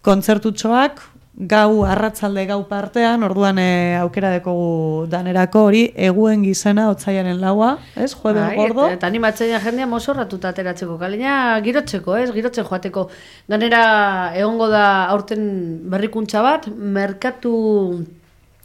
[0.05, 1.01] kontzertutxoak,
[1.35, 8.13] gau arratzalde gau partean, orduan e, aukera dekogu danerako hori, eguen gizena otzaiaren laua, ez,
[8.13, 8.85] jueves Bai, gordo.
[8.87, 13.09] Eta, eta animatzen ja jendea mozorratuta ateratzeko, kalina girotzeko, ez, girotzen joateko.
[13.51, 13.81] Ganera,
[14.39, 15.43] egongo da aurten
[15.91, 17.55] berrikuntza bat, merkatu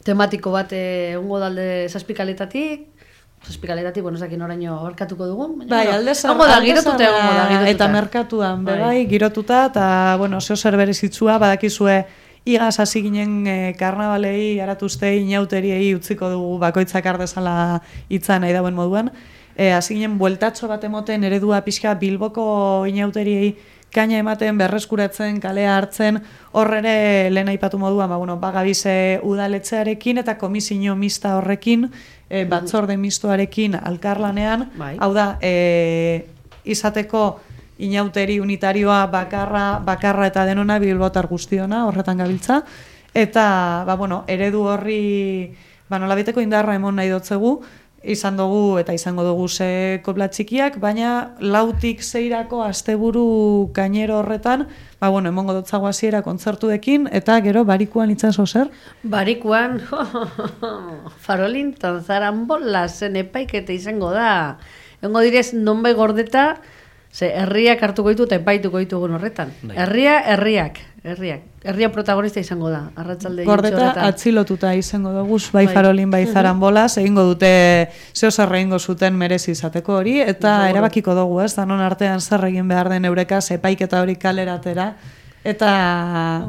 [0.06, 2.86] tematiko bat eh, egongo dalde zazpikaletatik,
[3.46, 5.58] zazpikaletatik, bueno, ezakin oraino abarkatuko dugun.
[5.58, 7.70] baina, Bai, alde egongo da, girotuta egongo da, girotuta.
[7.70, 8.78] Eta merkatuan, Bai.
[8.80, 9.86] bai, girotuta, eta,
[10.18, 12.04] bueno, zeo zer berezitzua, badakizue,
[12.44, 19.10] igaz hasi ginen e, karnabalei, aratuztei, inauteriei utziko dugu bakoitzak ardezala hitza nahi dauen moduan.
[19.56, 23.56] E, hasi ginen, bueltatxo bat emoten eredua pixka Bilboko inauteriei
[23.90, 26.20] kaina ematen, berreskuratzen, kalea hartzen,
[26.54, 31.88] hor ere lehen aipatu moduan, ba, bueno, bagabize udaletxearekin eta komisio mista horrekin,
[32.30, 34.94] e, batzorde mistoarekin alkarlanean, Bai.
[35.02, 36.24] hau da, e,
[36.64, 37.40] izateko
[37.80, 42.62] inauteri unitarioa bakarra, bakarra eta denona bilbotar guztiona, horretan gabiltza.
[43.14, 45.50] Eta, ba, bueno, eredu horri,
[45.90, 47.58] ba, nolabiteko indarra emon nahi dotzegu,
[48.02, 54.66] izan dugu eta izango dugu ze kopla txikiak, baina lautik zeirako asteburu gainero horretan,
[55.00, 58.70] ba, bueno, emongo dotzago hasiera kontzertuekin, eta gero barikuan itzazo zer?
[59.02, 59.80] Barikuan,
[61.24, 64.58] farolin tanzaran bola zen epaiketa izango da.
[65.00, 66.54] Egongo direz, nonbai gordeta,
[67.12, 69.52] ze herriak hartuko ditu eta epaituko ditugun horretan.
[69.62, 69.76] Bai.
[69.82, 71.44] Herria, herriak, herriak.
[71.64, 75.74] Herria protagonista izango da, arratzalde Gordeta atzilotuta izango dugu, bai Bai.
[75.74, 77.52] farolin, bai zaranbolaz, egingo dute
[78.14, 80.70] zeo zer egingo zuten merezi izateko hori, eta Seguro.
[80.74, 84.94] erabakiko dugu, ez, danon artean zer egin behar den eureka, epaiketa hori kaleratera,
[85.44, 85.72] eta,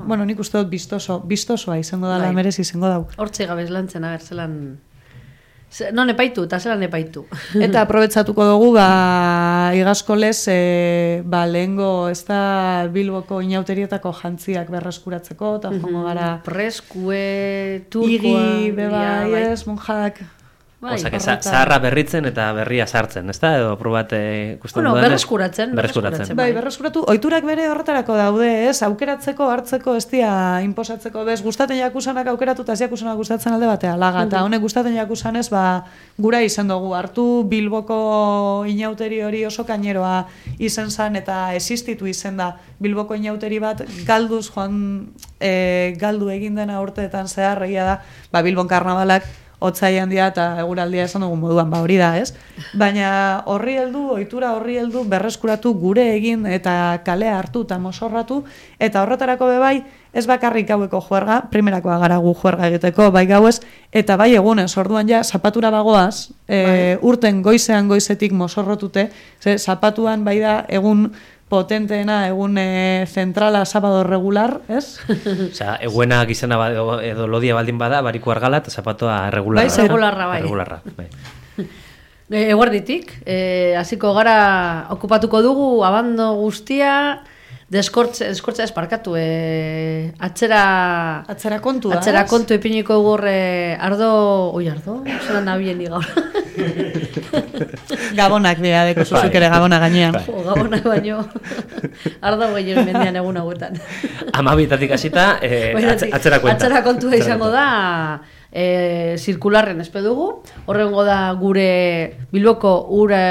[0.05, 2.35] bueno, nik uste dut biztoso, biztosoa izango dela, Bai.
[2.35, 3.05] merezi izango dau.
[3.17, 4.57] Hortxe gabez lantzen, ager, zelan...
[4.71, 4.90] Ze,
[5.95, 7.23] non epaitu, eta zelan epaitu.
[7.65, 15.55] Eta aprobetsatuko dugu, ba, igazko lez, e, ba, lehengo, ez da Bilboko inauterietako jantziak berreskuratzeko,
[15.61, 18.17] eta jongo gara, Preskue, turkoa...
[18.17, 19.47] igi, beba, bai.
[19.53, 20.21] ez, monjak,
[20.81, 21.43] Bai, Osea, que horretan.
[21.43, 23.51] zaharra berritzen eta berria sartzen, ezta?
[23.59, 26.01] Edo probat ikusten Bueno, dudanez- berreskuratzen, berreskuratzen.
[26.17, 26.35] berreskuratzen.
[26.35, 26.55] Bai, Bai.
[26.57, 28.81] berreskuratu, oiturak bere horretarako daude, ez?
[28.87, 30.31] Aukeratzeko, hartzeko, ez dia,
[30.65, 34.95] inposatzeko, bez, gustaten jakusanak aukeratu eta ez jakusanak gustatzen alde batea, laga, eta honek gustaten
[34.95, 35.85] jakusanez, ba,
[36.17, 40.25] gura izan dugu, hartu Bilboko inauteri hori oso kaineroa
[40.57, 46.81] izen zan, eta existitu izen da, Bilboko inauteri bat galduz joan, e, galdu egin dena
[46.81, 49.23] urteetan zehar, da, ba, Bilbon karnabalak,
[49.61, 52.33] otzaian handia eta eguraldia esan dugun moduan, ba hori da, ez?
[52.77, 53.11] Baina
[53.45, 56.73] horri heldu, ohitura horri heldu berreskuratu gure egin eta
[57.05, 58.41] kalea hartu eta mosorratu
[58.79, 59.75] eta horretarako be bai
[60.13, 63.61] ez bakarrik gaueko juerga, primerakoa gara gu juerga egiteko, bai gauez,
[63.95, 69.07] eta bai egunez, orduan ja, zapatura bagoaz, e, urten goizean goizetik mosorrotute,
[69.39, 71.11] ze zapatuan bai da egun
[71.51, 75.01] potenteena, egun e, zentrala sábado regular, ez?
[75.51, 76.71] Osea, eguena gizena ba,
[77.03, 79.67] edo, lodia baldin bada, bariko argala eta zapatoa regularra.
[79.67, 80.41] Bai, regularra, bai.
[80.47, 81.09] Regularra, bai.
[82.31, 87.25] E, eguerditik, e, hasiko gara okupatuko dugu abando guztia,
[87.71, 91.23] deskortze, deskortze esparkatu, e, atzera...
[91.31, 94.09] Atzera kontua, Atzera kontu ipiniko gor e, ardo...
[94.57, 94.97] Oi, ardo?
[95.23, 96.03] Zeran nabien ni gaur.
[98.19, 100.17] Gabonak dira deko zuzuk ere gabona gainean.
[100.25, 101.21] Jo, gabonak baino.
[102.19, 103.79] ardo gehien mendian egun hauetan.
[104.35, 105.71] Amabietatik hasita, eh,
[106.11, 106.67] atzera kuenta.
[106.67, 107.55] Atzera kontua Atzera izango kontua.
[107.55, 108.19] da
[108.51, 110.43] e, zirkularren espe dugu.
[110.67, 113.23] Horrengo da gure Bilboko ura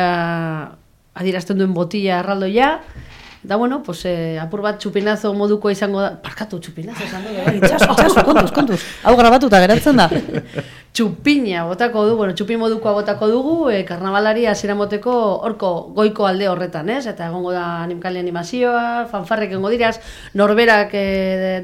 [1.12, 2.80] adierazten duen botilla erraldoia.
[3.42, 6.10] Da bueno, pues eh, apur bat txupinazo moduko izango da.
[6.20, 7.40] Parkatu txupinazo esan dugu.
[7.46, 7.86] bai, itxaso.
[7.94, 8.80] Itxaso, kontuz, kontuz.
[9.02, 10.10] Hau grabatuta geratzen da.
[10.92, 15.14] Txupina botako du, bueno, txupin modukoa botako dugu, e, karnavalari hasiera moteko
[15.46, 17.06] horko goiko alde horretan, ez?
[17.06, 19.94] Eta egongo da animkali animazioa, fanfarrek egongo diraz,
[20.34, 21.06] norberak e,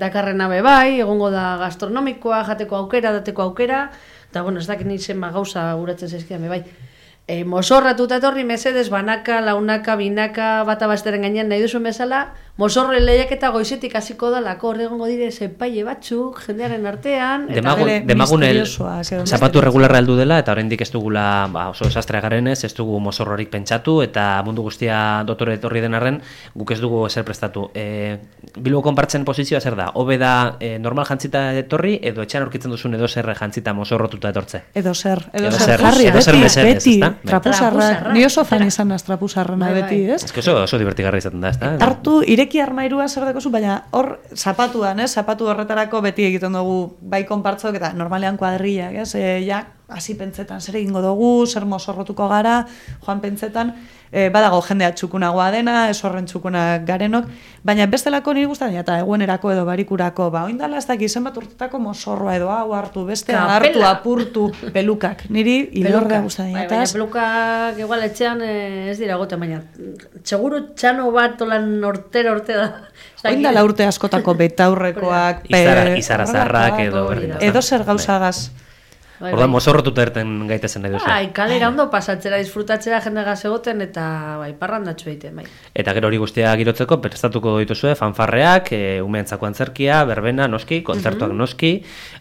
[0.00, 3.88] dakarrena be bai, egongo da gastronomikoa, jateko aukera, dateko aukera,
[4.30, 6.62] eta bueno, ez dakit nintzen ba gauza guratzen zaizkidan, bai.
[7.26, 12.20] E, mosorratuta etorri, mesedez, banaka, launaka, binaka, bata basteren gainean nahi duzuen bezala,
[12.56, 17.84] mosorre lehiak eta goizetik hasiko da lako horregongo dire zepaile batzuk, jendearen artean, eta Demagun,
[17.84, 22.62] bere demagun el zapatu regularra heldu dela eta oraindik ez dugula ba, oso desastre garenez,
[22.64, 26.20] ez dugu mozorrorik pentsatu eta mundu guztia dotore etorri den arren
[26.54, 27.68] guk ez dugu ezer prestatu.
[27.74, 28.16] E,
[28.56, 29.90] Bilbo konpartzen posizioa zer da?
[30.00, 34.62] Hobe da e, normal jantzita etorri edo etxean aurkitzen duzun edo zer jantzita mozorrotuta etortze?
[34.74, 36.96] Edo zer, edo, Edo zer, zer, jarri, edo zer beti, beti?
[37.04, 37.12] Bai.
[37.26, 38.12] Trapuzarrak.
[38.14, 40.16] ni oso fan izan naz trapuzarrena Bai, beti, bai.
[40.16, 40.24] ez?
[40.24, 41.74] Ez que oso, oso divertigarri izaten da, ezta?
[41.84, 45.10] Hartu, ireki armairua zer dekozu, baina hor zapatuan, ez?
[45.14, 49.14] Zapatu horretarako beti egiten dugu bai konpartzok eta normalean kuadrillak, ez?
[49.14, 52.66] E, ja, hasi pentsetan zer egingo dugu, zer mozorrotuko gara,
[53.06, 53.70] joan pentsetan,
[54.10, 57.28] e, badago jendea txukunagoa dena, ez horren txukunak garenok,
[57.66, 62.34] baina bestelako niri gustatzen eta egunerako edo barikurako, ba, oindala ez dakit zenbat urtetako mozorroa
[62.36, 63.44] edo hau hartu, Kapela.
[63.54, 69.40] hartu, apurtu, pelukak, niri hilordea gustatzen Bai, baina pelukak igual etxean eh, ez dira goten,
[69.40, 69.62] baina
[70.24, 72.66] seguru txano bat olan ortero orte da.
[73.16, 73.36] Ez dakit.
[73.36, 77.08] Oindala urte askotako betaurrekoak, Izara- izara zarrak edo
[77.40, 78.50] edo zer gauzagaz.
[79.18, 79.54] Bai, Orduan bai.
[79.54, 81.06] mozorrotuta erten gaitezen nahi duzu.
[81.08, 85.46] Bai, kalera ondo pasatzera, disfrutatzera jendegaz egoten eta bai, parrandatxo egiten, bai.
[85.74, 91.38] Eta gero hori guztia girotzeko prestatuko dituzue fanfarreak, e, umeentzako antzerkia, berbena, noski, kontzertuak Mhm.
[91.38, 91.72] noski,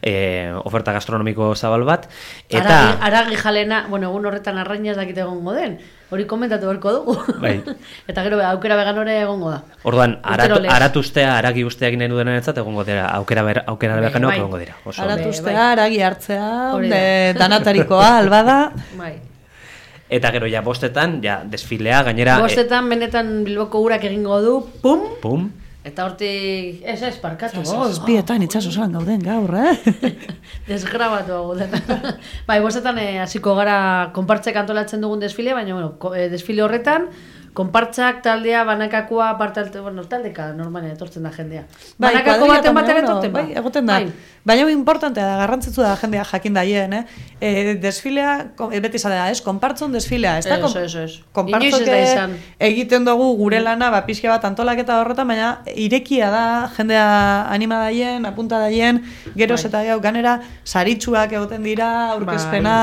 [0.01, 2.07] e, oferta gastronomiko zabal bat,
[2.49, 2.95] Eta...
[2.95, 5.79] Aragi, aragi jalena, bueno, egun horretan arraina ez dakite egongo den.
[6.13, 7.15] Hori komentatu beharko dugu.
[7.41, 7.55] Bai.
[8.09, 9.59] eta gero aukera vegan hori egongo da.
[9.89, 14.33] Orduan, aratu, aratustea, aragi ustea egin nahi duenarentzat egongo dira, aukera, ber, aukera Bai, bekanok
[14.33, 14.39] bai.
[14.39, 14.77] egongo dira.
[14.85, 15.01] Oso.
[15.01, 16.49] Aratuztea, aragi hartzea,
[16.83, 17.39] de, da.
[17.41, 18.59] danatarikoa, albada.
[18.99, 19.15] Bai.
[20.15, 22.37] Eta gero ja bostetan, ja desfilea, gainera...
[22.43, 25.47] Bostetan benetan Bilboko urak egingo du, pum, E, pum,
[25.85, 27.61] eta hortik, ez ez, parkatu.
[27.61, 29.75] Ez bietan itxaso zelan gauden gaur, eh?
[30.69, 31.75] Desgrabatu hau den.
[32.49, 33.77] bai, bostetan eh, hasiko gara
[34.15, 37.09] konpartzek antolatzen dugun desfile, baina bueno, eh, desfile horretan,
[37.55, 41.63] konpartzak taldea, banakakoa, parte alte, bueno, taldeka normalean etortzen da jendea.
[41.97, 43.41] Banakako kuadrilla baten bueno, etortzen ba.
[43.41, 43.99] Bai, egoten da.
[44.01, 44.11] Bai.
[44.45, 47.05] Baina importantea da, garrantzitsu da jendea jakin daien, eh?
[47.39, 49.39] E, desfilea, ko- e, beti zara da, ez?
[49.41, 50.59] Konpartzon desfilea, ez da?
[50.59, 51.23] Eso, eso, eso.
[51.31, 52.35] Konpartzok Inoiz ez da izan.
[52.59, 56.45] egiten dugu gure lana, ba, pixka bat antolaketa horretan, baina irekia da,
[56.77, 57.07] jendea
[57.49, 59.01] anima daien, apunta daien,
[59.35, 59.69] geroz Bai.
[59.71, 62.77] eta gau, ganera, saritsuak egoten dira, aurkezpena,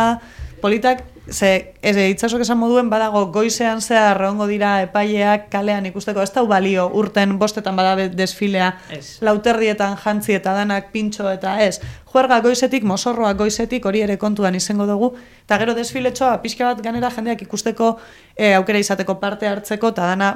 [0.63, 6.33] politak, ze, ez, itzasok esan moduen, badago goizean zehar egongo dira epaileak kalean ikusteko, ez
[6.35, 9.19] da balio urten bostetan badabe desfilea, Ez.
[9.23, 11.81] lauterdietan jantzi eta danak pintxo eta ez.
[12.13, 15.15] Juerga goizetik, mosorroa goizetik, hori ere kontuan izango dugu,
[15.47, 17.97] eta gero desfiletxoa pixka bat ganera jendeak ikusteko
[18.37, 20.33] e, aukera izateko parte hartzeko, eta dana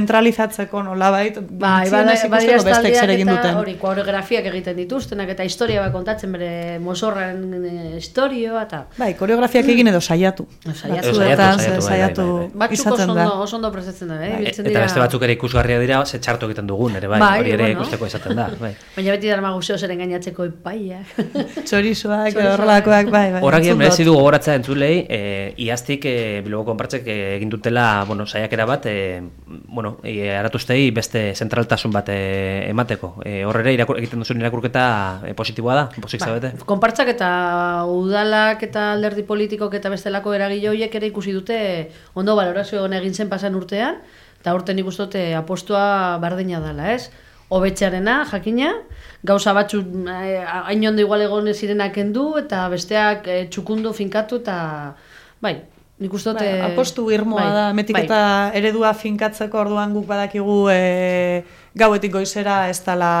[0.00, 3.58] zentralizatzeko nolabait, Bai, gutxienez bada, badira ikusteko bestek zer egin eta duten.
[3.60, 6.50] hori koreografiak egiten dituztenak eta historia bat kontatzen bere
[6.84, 10.46] mosorraren eh, historioa eta Bai, koreografiak egin edo saiatu.
[10.66, 14.18] Saiatu, saiatu, ze bai, saiatu bai, bai, batzuk oso izaten ondo, oso ondo prestatzen da,
[14.26, 14.32] eh?
[14.34, 17.20] e- Biltzen eta dira- beste batzuk ere ikusgarria dira, ze txarto egiten dugun, ere bai,
[17.20, 17.78] Bai, hori ere bueno.
[17.80, 18.74] ikusteko izaten da, bai.
[18.96, 21.09] Baina beti dara maguseo zeren gainatzeko epaiak.
[21.66, 23.40] Txorizoak, horrelakoak, bai, bai.
[23.42, 23.76] Dut.
[23.78, 25.20] merezi du gogoratzea entzulei, e,
[25.66, 29.20] iaztik e, Bilboko konpartzek egin dutela, bueno, saiakera bat, e,
[29.68, 32.20] bueno, e, aratustei beste zentraltasun bat e,
[32.70, 33.14] emateko.
[33.24, 34.84] E, horrere irakur, egiten duzun irakurketa
[35.26, 36.54] e, positiboa da, posik zabete.
[36.68, 37.30] Konpartzak eta
[37.90, 41.60] udalak eta alderdi politikok eta bestelako eragile horiek ere ikusi dute
[42.14, 44.00] ondo valorazio hona egin zen pasan urtean,
[44.40, 47.10] eta urten ikusi dute apostua bardina dela, ez?
[47.50, 48.70] Hobetxearena, jakina,
[49.26, 54.38] gauza batzu eh, hain ondo igual egon ez zirenak kendu, eta besteak eh, txukundu finkatu,
[54.44, 54.56] eta
[55.42, 55.56] bai,
[56.00, 56.46] nik uste dute...
[56.46, 58.04] Bai, apostu irmoa bai, da, metik bai.
[58.06, 58.20] eta
[58.56, 61.42] eredua finkatzeko orduan guk badakigu e,
[61.76, 63.12] gauetik goizera ez dala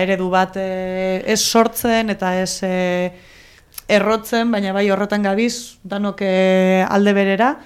[0.00, 2.72] eredu bat e, ez sortzen eta ez e,
[3.92, 6.32] errotzen, baina bai horretan gabiz, danok e,
[6.88, 7.56] alde berera.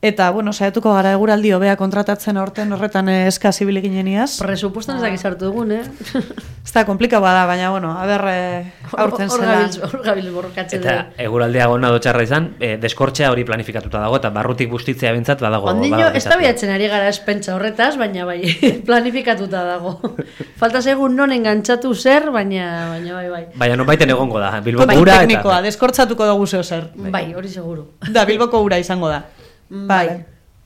[0.00, 4.36] Eta, bueno, saiatuko gara eguraldi hobea kontratatzen horten horretan eh, eskaz ibili gineniaz.
[4.38, 5.82] Presupuestan ez hartu dugun, eh?
[6.68, 9.56] Ez da, komplikaua da, baina, bueno, a ber, eh, aurten zela.
[9.88, 11.14] Hor gabiltz borrokatzen Eta dugu.
[11.24, 15.66] eguraldea gona dotxarra izan, e, deskortxea hori planifikatuta dago, eta barrutik bustitzea bintzat badago.
[15.72, 18.38] Ondino, ez da biatzen ari gara espentsa horretaz, baina bai,
[18.86, 19.96] planifikatuta dago.
[20.60, 23.42] Falta segun non engantzatu zer, baina, baina bai, bai.
[23.64, 25.66] Baina non baiten egongo da, Bilboko Kontu ura teknikoa, eta...
[25.72, 26.86] deskortzatuko dugu zeo zer.
[27.08, 27.88] Bai, hori seguru.
[28.12, 29.24] Da, Bilboko ura izango da.
[29.68, 30.06] Bai,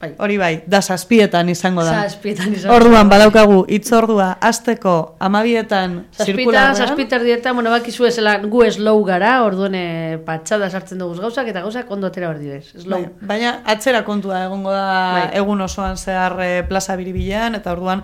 [0.02, 0.14] bai.
[0.18, 1.92] Hori bai, da zazpietan izango da.
[2.08, 2.72] Zazpietan izan.
[2.74, 6.74] Orduan badaukagu hitzordua asteko amabietan zirkularrean.
[6.74, 11.62] zazpiter dietan, bueno, bakizu ezela gu slow gara, orduan eh, patxada sartzen dugu gauzak, eta
[11.62, 12.86] gauzak ondo atera behar direz.
[12.86, 14.84] Bai, baina atzera kontua egongo da
[15.20, 15.24] Bai.
[15.38, 18.02] egun osoan zehar eh, plaza biribilean, eta orduan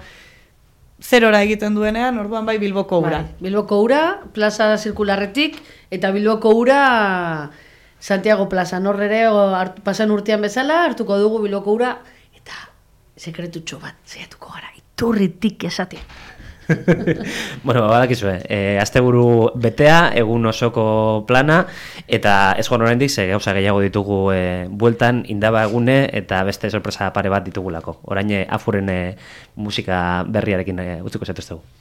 [1.02, 3.22] zerora egiten duenean, orduan bai Bilboko ura.
[3.22, 5.58] Bai, Bilboko ura, plaza zirkularretik,
[5.90, 7.50] eta Bilboko ura
[8.00, 11.96] Santiago Plaza norrere o hartu, pasan urtean bezala, hartuko dugu biloko ura,
[12.36, 12.68] eta
[13.18, 16.04] sekretutxo bat, zeiatuko gara, iturritik esatea.
[17.64, 21.62] bueno, badakizue, e, asteburu betea, egun osoko plana,
[22.06, 27.12] eta ez joan oraindik ze gauza gehiago ditugu e, bueltan, indaba egune, eta beste sorpresa
[27.16, 27.98] pare bat ditugulako.
[28.12, 29.00] Orain e, afuren e,
[29.56, 31.77] musika berriarekin e, utziko zatuztegu.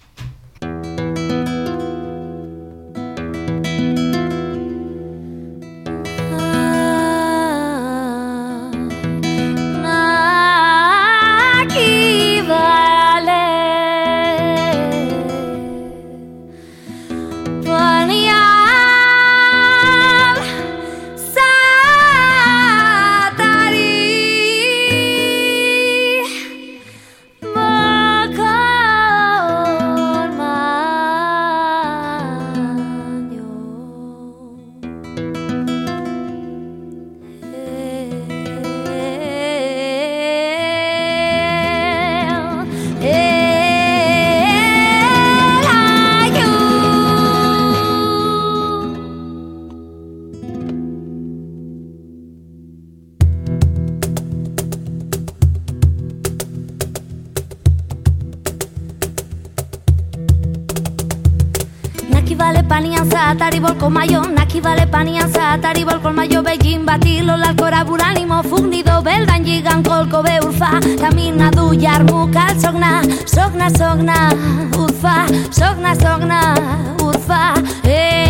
[66.98, 73.70] Begin bati lolalkora buranimo Fugnido beldan gigan kolko be urfa Kamina du jarmu kaltzogna Sogna,
[73.70, 74.32] sogna,
[74.78, 76.56] urfa Sogna, sogna,
[77.02, 78.27] urfa El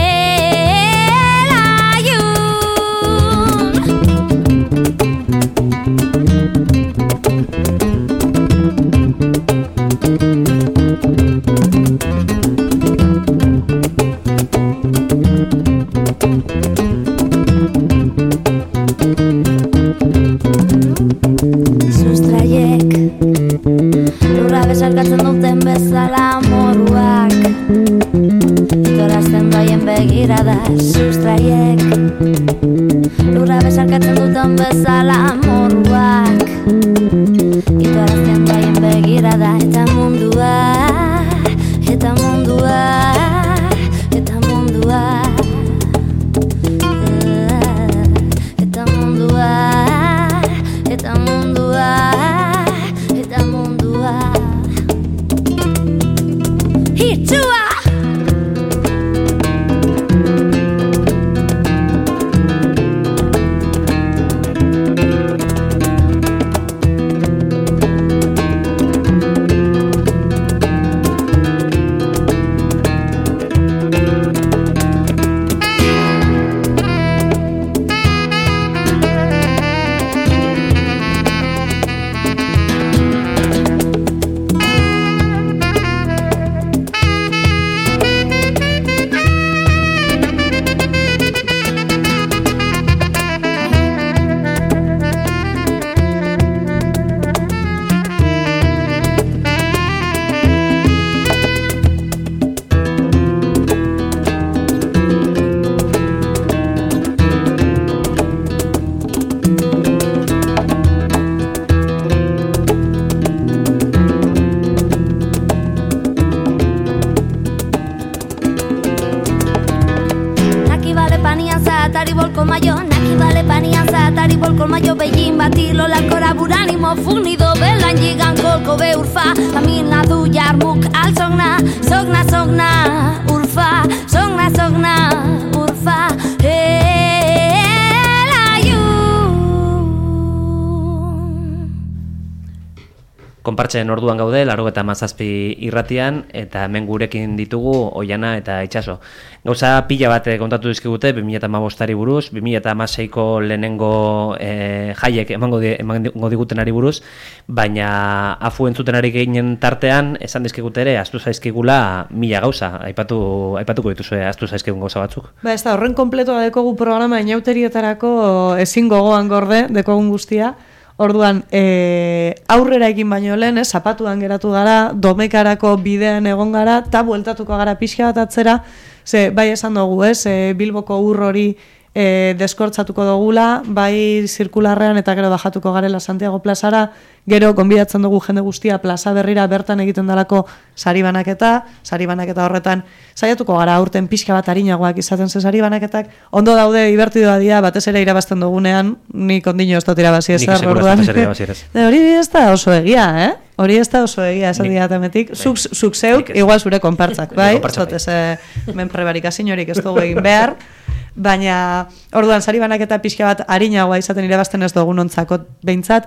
[143.57, 145.27] Konpartzen orduan gaude, laro eta mazazpi
[145.65, 148.99] irratian, eta hemen gurekin ditugu Oiana eta Itxaso.
[149.41, 156.75] Gauza pila bat kontatu dizkigute, 2008ari buruz, 2008ko lehenengo e, jaiek emango, di, emango digutenari
[156.75, 157.01] buruz,
[157.47, 161.81] baina afu entzutenari gehinen tartean, esan dizkigute ere, astu zaizkigula
[162.13, 165.33] mila gauza, aipatu, aipatuko dituzue astu zaizkigun gauza batzuk.
[165.41, 168.17] Ba, ez da, horren kompletoa dekogu programa inauterietarako
[168.61, 170.53] ezin gogoan gorde, dekogun guztia.
[170.97, 177.03] Orduan, e, aurrera egin baino lehen, ez, zapatuan geratu gara, domekarako bidean egon gara, eta
[177.05, 178.63] bueltatuko gara pixka bat atzera,
[179.05, 181.51] ze, bai esan dugu, ez, e, Bilboko ur hori
[181.97, 186.91] e, deskortzatuko dugula, bai zirkularrean eta gero bajatuko garela Santiago plazara,
[187.25, 190.43] gero gonbidatzen dugu jende guztia plaza berrira bertan egiten dalako
[190.75, 192.83] sari banaketa, sari banaketa horretan
[193.17, 197.87] saiatuko gara aurten pixka bat harinagoak izaten ze sari banaketak, ondo daude divertidoa dira, batez
[197.89, 200.45] ere irabazten dugunean, nik ondino ez dut irabazi ez.
[200.45, 203.33] De hori ez da oso egia, eh?
[203.57, 205.33] Hori ez da oso egia, esan diatemetik.
[205.33, 205.41] bai.
[205.41, 207.55] Zuk, zuk zeuk, igual zure konpartzak, bai?
[207.57, 210.53] konpartza Zot ez, eh, menprebarik asinorik ez dugu egin behar.
[211.17, 216.05] Baina, orduan, sari banaketa pixka bat harinagoa izaten irabazten ez dugun ontzako behintzat.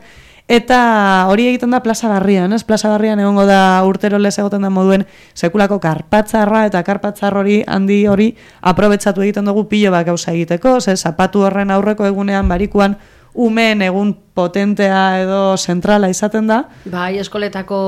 [0.51, 2.65] Eta hori egiten da plaza barrian, ez?
[2.67, 5.05] Plaza barrian egongo da urtero lez egoten da moduen
[5.35, 8.33] sekulako karpatzarra eta karpatzar hori handi hori
[8.67, 12.97] aprobetsatu egiten dugu pilo bat gauza egiteko, ze zapatu horren aurreko egunean barikuan
[13.35, 17.79] umeen egun potentea edo zentrala izaten da, Bai, eskoletako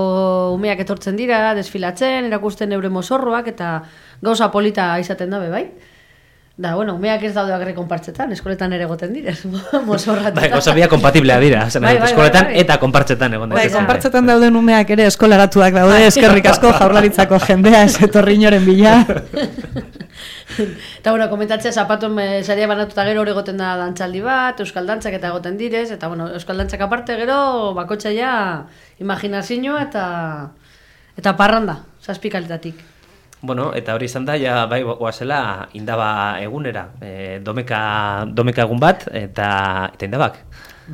[0.55, 3.81] umeak etortzen dira, desfilatzen, erakusten eure mozorroak eta
[4.23, 5.67] gauza polita izaten dabe, bai?
[6.55, 9.33] Da, bueno, umeak ez daude agre konpartzetan, eskoletan ere goten dira,
[9.89, 10.35] mozorrat.
[10.37, 12.59] Bai, gauza bia kompatiblea dira, zen Bai, bai, bai, eskoletan bai.
[12.61, 13.79] eta konpartzetan egon Bai, daiteke.
[13.79, 18.99] konpartzetan dauden umeak ere eskolaratuak daude, eskerrik asko jaurlaritzako jendea ez etorri inoren bila.
[20.53, 25.17] Eta, bueno, komentatzea zapatuen eh, saria banatuta gero hori egoten da dantzaldi bat, euskal dantzak
[25.17, 28.35] eta egoten direz, eta, bueno, euskal dantzak aparte gero, bakotxa ja,
[29.01, 30.05] imaginazioa eta
[31.17, 32.92] eta parranda, zazpikaletatik.
[33.43, 37.81] Bueno, eta hori izan da, ja, bai, goazela, indaba egunera, e, domeka,
[38.31, 39.49] domeka egun bat, eta,
[39.95, 40.39] eta indabak.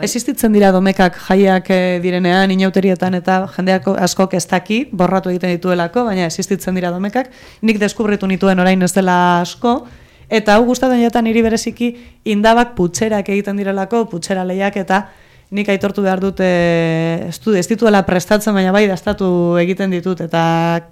[0.04, 4.46] Existitzen dira domekak jaiak eh, direnean, inauterietan eta jendeako askok ez
[4.92, 7.30] borratu egiten dituelako, baina existitzen dira domekak.
[7.62, 9.86] Nik deskubritu nituen orain ez dela asko,
[10.28, 15.08] eta hau gustatzen jatan niri bereziki indabak putxerak egiten direlako, putxera lehiak eta
[15.50, 20.42] nik aitortu behar dut eh, ez, dituela prestatzen, baina bai dastatu egiten ditut, eta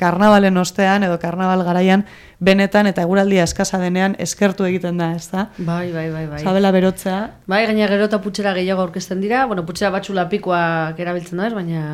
[0.00, 2.06] karnabalen ostean edo karnabal garaian
[2.40, 5.48] benetan eta eguraldia eskasa denean eskertu egiten da, ez da?
[5.58, 6.40] Bai, bai, bai, bai.
[6.40, 11.42] Sabela berotzea, Bai, gaina gero eta putxera gehiago aurkezten dira, bueno, putxera batxula pikoak erabiltzen
[11.42, 11.84] da ez, baina...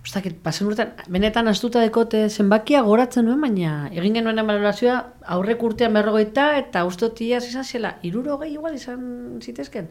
[0.00, 4.94] Ustakit, pasen urtean, benetan astuta dekote zenbakia goratzen nuen, baina egin genuen valorazioa
[5.34, 9.02] aurrek urtean berrogeita eta ustotia izan zela, iruro gehi igual izan
[9.44, 9.90] zitezken.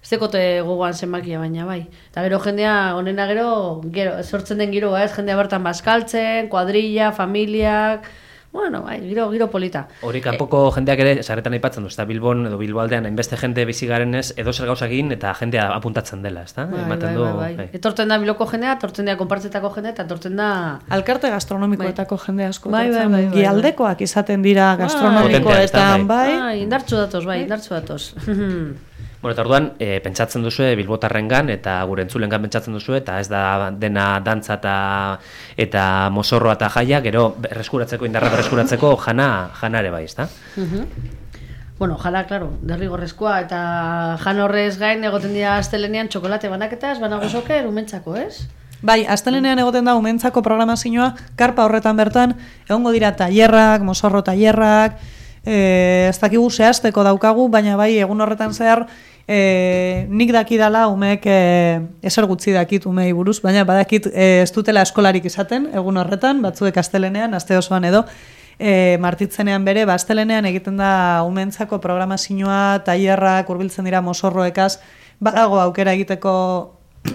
[0.00, 1.82] Ez dekote gogoan zenbakia baina bai.
[2.10, 3.50] Eta gero jendea, honena gero,
[3.92, 8.08] gero, sortzen den giroa ez, jendea bertan bazkaltzen, kuadrilla, familiak,
[8.52, 9.84] bueno, bai, giro, giro polita.
[10.02, 13.86] Hori kanpoko jendeak ere sarretan aipatzen du, ezta Bilbon edo Bilbo aldean hainbeste jende bizi
[13.86, 16.64] garenez edo zer gauza egin eta jendea apuntatzen dela, ezta?
[16.66, 17.52] Bai, Ematen bai, du, bai, bai.
[17.60, 17.68] bai.
[17.78, 20.50] Etortzen da biloko jendea, etortzen da konpartzetako jendea, eta etortzen da...
[20.98, 22.74] Alkarte gastronomikoetako jende asko.
[22.74, 23.38] Bai, bai, bai, bai, bai.
[23.38, 26.22] gialdekoak izaten dira ez da, gastronomikoetan, bai.
[26.26, 26.38] bai.
[26.40, 28.02] Ah, indartsu datoz, bai, indartsu datoz.
[29.20, 33.68] Bueno, eta orduan, e, pentsatzen duzue Bilbotarrengan eta gure entzulengan pentsatzen duzue eta ez da
[33.76, 34.74] dena dantza eta
[35.60, 40.28] eta mozorroa eta jaia, gero berreskuratzeko indarra berreskuratzeko jana jana ere bai, ezta?
[41.80, 43.60] bueno, jala, claro, derrigorrezkoa, eta
[44.20, 48.42] jan horrez gain egoten dira astelenean txokolate banaketaz, banagozoke, erumentzako, ez?
[48.84, 52.34] Bai, astelenean egoten da umentzako programazioa, karpa horretan bertan,
[52.68, 55.00] egongo dira tailerrak, mozorro tailerrak,
[55.40, 55.56] e,
[56.10, 58.84] ez dakigu zehazteko daukagu, baina bai, egun horretan zehar,
[59.30, 61.38] e, nik dakidala umeek e,
[62.02, 66.80] ezer gutxi dakit umei buruz, baina badakit e, ez dutela eskolarik izaten, egun horretan, batzuek
[66.82, 68.02] astelenean, aste osoan edo,
[68.58, 74.80] e, martitzenean bere, ba, astelenean egiten da umentzako programazioa, tailerrak, hurbiltzen dira mozorroekaz,
[75.22, 76.34] badago aukera egiteko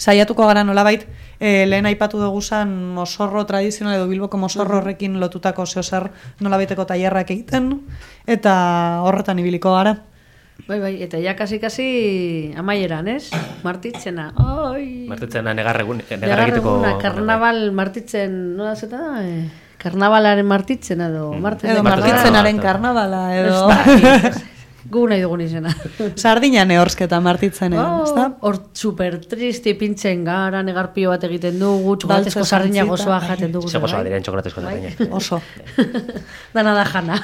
[0.00, 1.06] saiatuko gara nolabait
[1.38, 6.10] e, lehen aipatu dugu zan mosorro tradizional edo bilboko mosorro horrekin lotutako zeozer
[6.40, 7.76] nolabaiteko tailerrak egiten
[8.26, 8.54] eta
[9.06, 10.00] horretan ibiliko gara.
[10.68, 13.30] Bai, bai, eta ja kasi-kasi amaieran, ez?
[13.64, 15.06] Martitzena, oi!
[15.10, 19.22] Martitzen da negar egun negar Negar egiteko eguna, karnaval martitzen, nola zeta da?
[19.26, 19.48] Eh?
[19.80, 23.62] Karnavalaren martitzen edo, Martitzen- martitzenaren karnabala edo
[24.88, 25.72] Gu nahi dugun izena.
[26.16, 28.26] sardina neorsketa martitzenean, Oh, ezta?
[28.40, 33.28] Hor super triste pintzen gara, negarpio bat egiten dugu, txokolatezko sardina gozoa bai.
[33.28, 33.68] jaten dugu.
[33.68, 34.08] Ze gozoa bai?
[34.08, 35.00] diren txokolatezko sardinak.
[35.20, 35.40] Oso.
[36.54, 37.18] Dana da jana.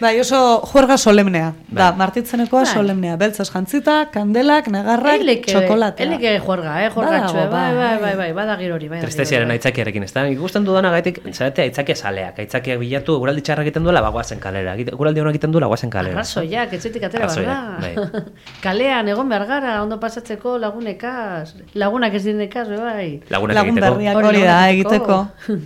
[0.00, 1.50] Bai, oso juerga solemnea.
[1.68, 1.98] Da, Bai.
[1.98, 2.72] martitzenekoa Bai.
[2.72, 3.16] solemnea.
[3.20, 6.06] Beltzez jantzita, kandelak, negarrak, Eleke, txokolatea.
[6.06, 7.98] eleke juerga, eh, juergatxue, Badago, bai, bai, bai.
[8.00, 9.00] bai, bai, bada giro hori, bai.
[9.00, 9.58] da Tristeziaren bai.
[9.58, 10.24] aitzakiarekin, ezta?
[10.32, 14.76] Ikusten dudana gaitik, zaratea aitzakia saleak, aitzakiak bilatu, guraldi txarra egiten duela, bagoazen kalera.
[14.96, 16.16] Guraldi hona egiten duela, bagoazen kalera.
[16.16, 17.80] Arrazoiak, etxetik atera behar Arrazoiak, da.
[17.80, 18.24] bai.
[18.64, 21.54] Kalean egon behar gara, ondo pasatzeko lagunekaz.
[21.78, 23.20] Lagunak ez dinekaz, bai.
[23.30, 23.94] Lagunak Lagun egiteko.
[23.94, 25.22] berriak Hori da egiteko.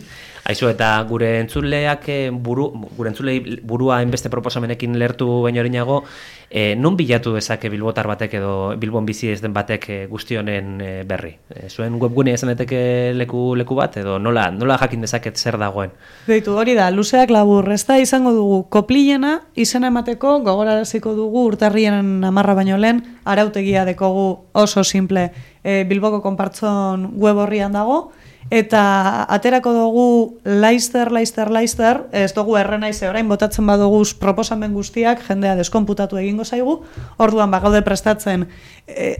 [0.44, 2.66] Aizu eta gure entzuleak eh, buru,
[2.96, 6.02] gure entzulei burua hainbeste proposamenekin lertu baino erinago,
[6.50, 10.74] e, non bilatu dezake bilbotar batek edo bilbon bizi ez den batek e, guzti honen
[10.84, 11.32] e, berri?
[11.48, 15.94] E, zuen webgunea izan daiteke leku, leku bat edo nola, nola jakin dezaket zer dagoen?
[16.28, 22.22] Beitu, hori da, luzeak labur, ez da izango dugu koplilena izena emateko gogoraraziko dugu urtarrien
[22.24, 25.30] amarra baino lehen arautegia dekogu oso simple
[25.64, 28.12] e, Bilboko konpartzon web horrian dago,
[28.52, 30.08] Eta aterako dugu
[30.44, 36.82] laister, laister, laister, ez dugu errenaize orain botatzen badugu proposamen guztiak, jendea deskonputatu egingo zaigu,
[37.16, 38.46] orduan bagaude prestatzen
[38.86, 39.16] e,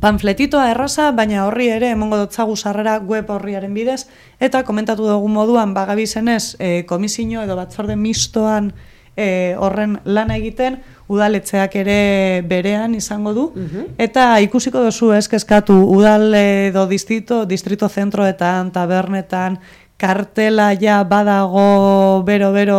[0.00, 4.04] panfletitoa erraza, baina horri ere emongo dotzagu sarrera web horriaren bidez,
[4.40, 8.74] eta komentatu dugu moduan bagabizenez e, komisino edo batzorde mistoan
[9.18, 11.98] e, horren lana egiten, udaletzeak ere
[12.46, 13.94] berean izango du mhm.
[13.98, 19.58] eta ikusiko duzu eskeskatu udal edo distrito, distrito zentroetan, tabernetan,
[19.98, 22.78] kartela ja badago bero bero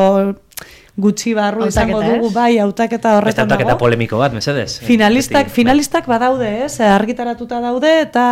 [1.00, 3.56] gutxi barru izango dugu bai hautaketa horretan dago.
[3.56, 4.80] Hautaketa polemiko bat, mesedez.
[4.84, 8.26] Finalistak, Beti, finalistak badaude, ez, argitaratuta daude eta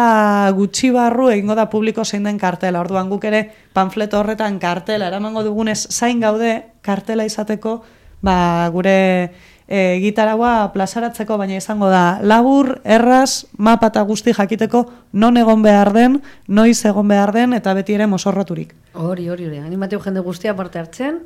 [0.58, 2.82] gutxi barru egingo da publiko zein den kartela.
[2.84, 3.44] Orduan guk ere
[3.74, 7.80] panfleto horretan kartela eramango dugunez zain gaude kartela izateko,
[8.22, 9.32] ba gure
[9.68, 15.94] e, gitaragua plazaratzeko, baina izango da labur, erraz, mapa eta guzti jakiteko non egon behar
[15.94, 18.74] den, noiz egon behar den, eta beti ere mosorroturik.
[18.94, 19.60] Hori, hori, hori.
[19.60, 21.22] Animatio jende guztia parte hartzen,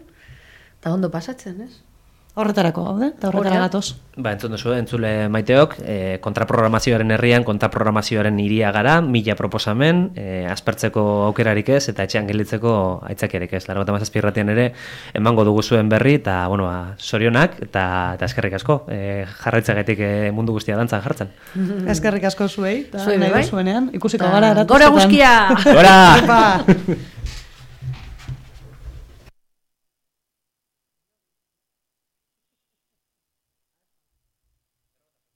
[0.79, 1.90] eta ondo pasatzen, ez?
[2.31, 3.97] Horretarako gaude, eta horretara gatoz.
[4.15, 11.03] Ba, entzun duzu, entzule maiteok, e, kontraprogramazioaren herrian, kontraprogramazioaren iria gara, mila proposamen, e, aspertzeko
[11.25, 12.73] aukerarik ez, eta etxean gelitzeko
[13.11, 13.65] aitzakiarik ez.
[13.67, 14.71] Laro eta ere,
[15.13, 20.31] emango dugu zuen berri, eta, bueno, ba, sorionak, eta, eta eskerrik asko, e, jarraitzagetik e,
[20.31, 21.35] mundu guztia dantzan jartzen.
[21.93, 23.43] eskerrik asko zuei, eta nahi bai?
[23.43, 25.33] zuenean, ikusiko gara, Gora guzkia!
[25.67, 25.97] Gora!